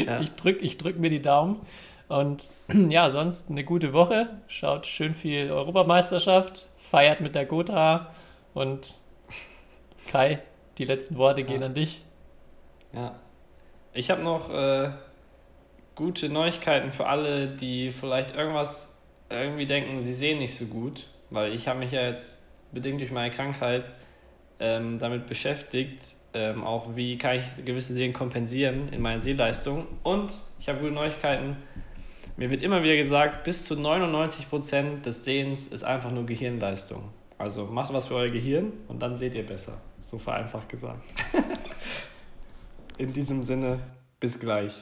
[0.06, 0.20] Ja.
[0.22, 1.60] Ich drücke ich drück mir die Daumen.
[2.08, 2.52] Und
[2.90, 4.30] ja, sonst eine gute Woche.
[4.48, 8.14] Schaut schön viel Europameisterschaft, feiert mit der Gotha
[8.54, 8.94] und
[10.08, 10.40] Kai,
[10.78, 11.68] die letzten Worte gehen Ja.
[11.68, 12.04] an dich.
[12.94, 13.16] Ja.
[13.94, 14.92] Ich habe noch äh,
[15.96, 18.98] gute Neuigkeiten für alle, die vielleicht irgendwas
[19.30, 23.12] irgendwie denken, sie sehen nicht so gut, weil ich habe mich ja jetzt bedingt durch
[23.12, 23.90] meine Krankheit
[24.60, 29.88] ähm, damit beschäftigt, ähm, auch wie kann ich gewisse Dinge kompensieren in meiner Sehleistung.
[30.04, 31.58] Und ich habe gute Neuigkeiten.
[32.38, 37.10] Mir wird immer wieder gesagt, bis zu 99% des Sehens ist einfach nur Gehirnleistung.
[37.38, 39.82] Also macht was für euer Gehirn und dann seht ihr besser.
[40.00, 41.04] So vereinfacht gesagt.
[43.02, 43.80] In diesem Sinne,
[44.20, 44.74] bis gleich.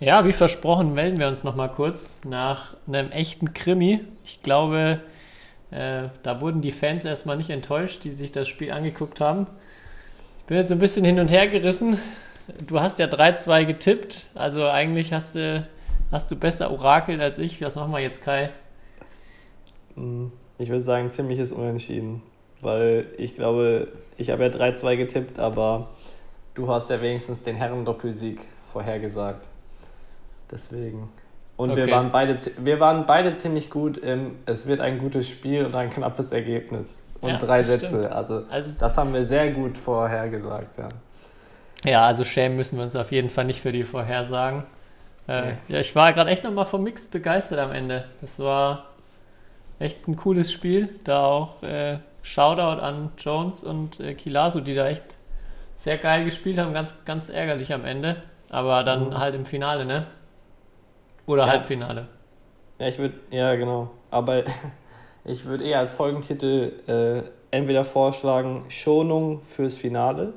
[0.00, 4.00] Ja, wie versprochen, melden wir uns nochmal kurz nach einem echten Krimi.
[4.24, 5.00] Ich glaube,
[5.70, 9.46] äh, da wurden die Fans erstmal nicht enttäuscht, die sich das Spiel angeguckt haben.
[10.40, 11.96] Ich bin jetzt ein bisschen hin und her gerissen.
[12.66, 15.64] Du hast ja 3-2 getippt, also eigentlich hast du,
[16.10, 17.60] hast du besser orakelt als ich.
[17.60, 18.50] Was machen wir jetzt, Kai?
[20.58, 22.20] Ich würde sagen, ziemliches Unentschieden.
[22.60, 25.88] Weil ich glaube, ich habe ja 3-2 getippt, aber
[26.54, 28.40] du hast ja wenigstens den Herren-Doppelsieg
[28.72, 29.46] vorhergesagt.
[30.50, 31.08] Deswegen.
[31.56, 31.92] Und wir, Okay.
[31.92, 35.90] waren beide, wir waren beide ziemlich gut im, es wird ein gutes Spiel und ein
[35.90, 37.02] knappes Ergebnis.
[37.20, 37.86] Und Ja, drei Sätze.
[37.88, 38.06] stimmt.
[38.12, 40.88] Also, Also, das haben wir sehr gut vorhergesagt, ja.
[41.84, 44.62] ja, also schämen müssen wir uns auf jeden Fall nicht für die Vorhersagen.
[45.26, 45.52] Äh, Nee.
[45.68, 48.04] Ja, ich war gerade echt nochmal vom Mix begeistert am Ende.
[48.20, 48.86] Das war
[49.80, 50.88] echt ein cooles Spiel.
[51.04, 55.16] Da auch äh, Shoutout an Jones und äh, Kilasu, die da echt
[55.76, 58.22] sehr geil gespielt haben, ganz, ganz ärgerlich am Ende.
[58.50, 59.18] Aber dann Mhm.
[59.18, 60.06] halt im Finale, ne?
[61.26, 61.52] Oder Ja.
[61.52, 62.08] Halbfinale.
[62.78, 63.90] Ja, ich würde, ja, genau.
[64.10, 64.42] Aber
[65.24, 67.22] ich würde eher als Folgentitel äh,
[67.56, 70.32] entweder vorschlagen: Schonung fürs Finale.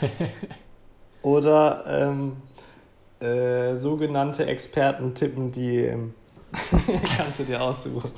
[1.22, 2.36] oder ähm,
[3.20, 5.78] äh, sogenannte Experten tippen, die.
[5.86, 6.14] Ähm,
[7.16, 8.10] kannst du dir aussuchen.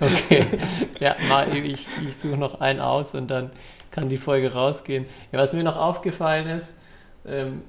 [0.00, 0.46] Okay.
[1.00, 3.50] ja, mal, ich, ich suche noch einen aus und dann
[3.90, 5.06] kann die Folge rausgehen.
[5.30, 6.78] Ja, was mir noch aufgefallen ist,
[7.26, 7.62] ähm,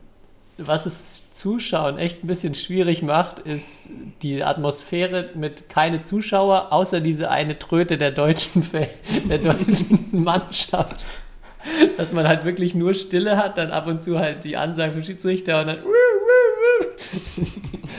[0.57, 3.89] was es Zuschauen echt ein bisschen schwierig macht, ist
[4.21, 8.63] die Atmosphäre mit keine Zuschauer, außer diese eine Tröte der deutschen,
[9.25, 11.05] der deutschen Mannschaft.
[11.97, 15.03] Dass man halt wirklich nur Stille hat, dann ab und zu halt die Ansage vom
[15.03, 15.79] Schiedsrichter und dann.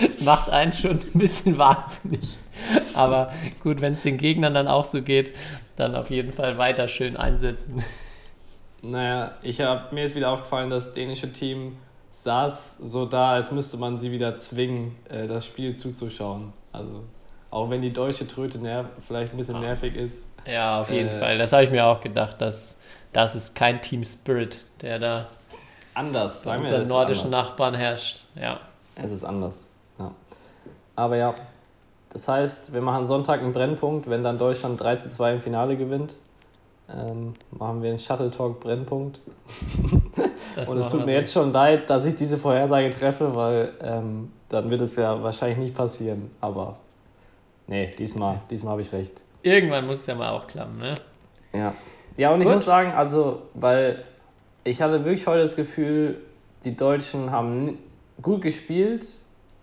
[0.02, 2.36] Das macht einen schon ein bisschen wahnsinnig.
[2.94, 3.32] Aber
[3.62, 5.32] gut, wenn es den Gegnern dann auch so geht,
[5.76, 7.82] dann auf jeden Fall weiter schön einsetzen.
[8.82, 11.76] Naja, ich hab, mir ist wieder aufgefallen, das dänische Team
[12.10, 16.52] saß so da, als müsste man sie wieder zwingen, äh, das Spiel zuzuschauen.
[16.72, 17.02] Also,
[17.50, 20.24] auch wenn die deutsche Tröte nerv vielleicht ein bisschen nervig ist.
[20.46, 21.18] Ja, auf jeden Äh.
[21.18, 21.38] Fall.
[21.38, 22.78] Das habe ich mir auch gedacht, dass
[23.12, 25.28] das ist kein Team Spirit, der da
[25.94, 27.48] Anders, bei unseren es nordischen anders.
[27.48, 28.24] Nachbarn herrscht.
[28.34, 28.60] Ja.
[28.96, 29.66] Es ist anders.
[29.98, 30.12] Ja.
[30.96, 31.34] Aber ja,
[32.10, 35.76] das heißt, wir machen Sonntag einen Brennpunkt, wenn dann Deutschland 3 zu 2 im Finale
[35.76, 36.14] gewinnt.
[36.88, 39.18] Ähm, machen wir einen Shuttle Talk Brennpunkt.
[40.56, 44.70] Und es tut mir jetzt schon leid, dass ich diese Vorhersage treffe, weil ähm, dann
[44.70, 46.30] wird es ja wahrscheinlich nicht passieren.
[46.40, 46.76] Aber
[47.66, 49.22] nee, diesmal, diesmal habe ich recht.
[49.42, 50.94] Irgendwann muss es ja mal auch klappen, ne?
[51.52, 51.74] Ja.
[52.16, 52.54] Ja, und ich Gut.
[52.54, 54.04] muss sagen, also, weil
[54.62, 56.20] ich hatte wirklich heute das Gefühl,
[56.64, 57.78] die Deutschen haben
[58.22, 59.06] gut gespielt,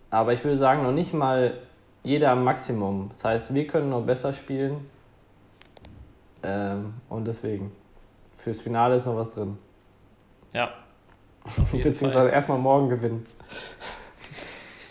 [0.10, 1.58] aber ich würde sagen, noch nicht mal
[2.04, 3.10] jeder am Maximum.
[3.10, 4.90] Das heißt, wir können noch besser spielen.
[6.44, 7.72] Ähm, und deswegen,
[8.36, 9.58] fürs Finale ist noch was drin.
[10.54, 10.72] Ja.
[11.72, 13.26] Beziehungsweise erstmal morgen gewinnen.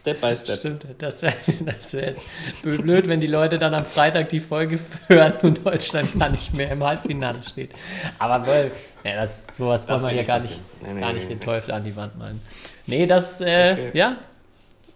[0.00, 0.58] Step by step.
[0.58, 1.34] Stimmt, das wäre
[1.66, 2.24] das wär jetzt
[2.62, 6.70] blöd, wenn die Leute dann am Freitag die Folge hören und Deutschland gar nicht mehr
[6.70, 7.72] im Halbfinale steht.
[8.18, 8.70] Aber wohl,
[9.04, 10.58] ja, das, sowas wollen wir nicht gar nicht.
[10.80, 11.44] Nee, nee, gar nee, nicht den nee.
[11.44, 12.40] Teufel an die Wand malen.
[12.86, 13.90] Nee, das, äh, Okay.
[13.92, 14.16] ja,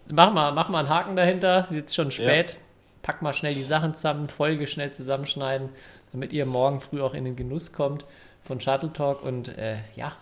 [0.08, 1.68] mach mal, mach mal einen Haken dahinter.
[1.70, 2.58] Jetzt schon spät.
[3.02, 5.68] Pack mal schnell die Sachen zusammen, Folge schnell zusammenschneiden,
[6.12, 8.06] damit ihr morgen früh auch in den Genuss kommt
[8.42, 9.22] von Shuttle Talk.
[9.22, 10.12] Und äh, ja,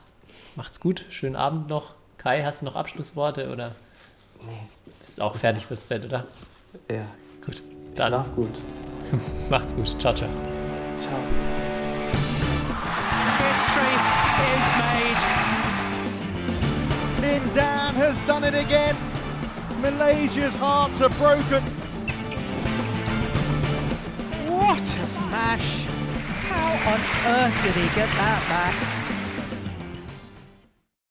[0.57, 1.05] macht's gut.
[1.09, 1.95] Schönen Abend noch.
[2.19, 3.77] Kai, hast du noch Abschlussworte oder?
[4.47, 4.69] Nee.
[5.05, 6.27] Bist auch fertig fürs Bett, oder?
[6.91, 7.05] Ja,
[7.45, 7.63] Gut.
[7.97, 8.63] Dann schlaf gut.
[9.51, 10.01] macht's gut.
[10.01, 10.29] Ciao, ciao.
[11.01, 11.19] Ciao.
[13.39, 13.95] History
[14.55, 15.23] is made.
[17.21, 18.97] Lin Dan has done it again.
[19.81, 21.63] Malaysia's hearts are broken.
[24.47, 25.87] What a smash!
[26.49, 29.02] How on earth did he get that back?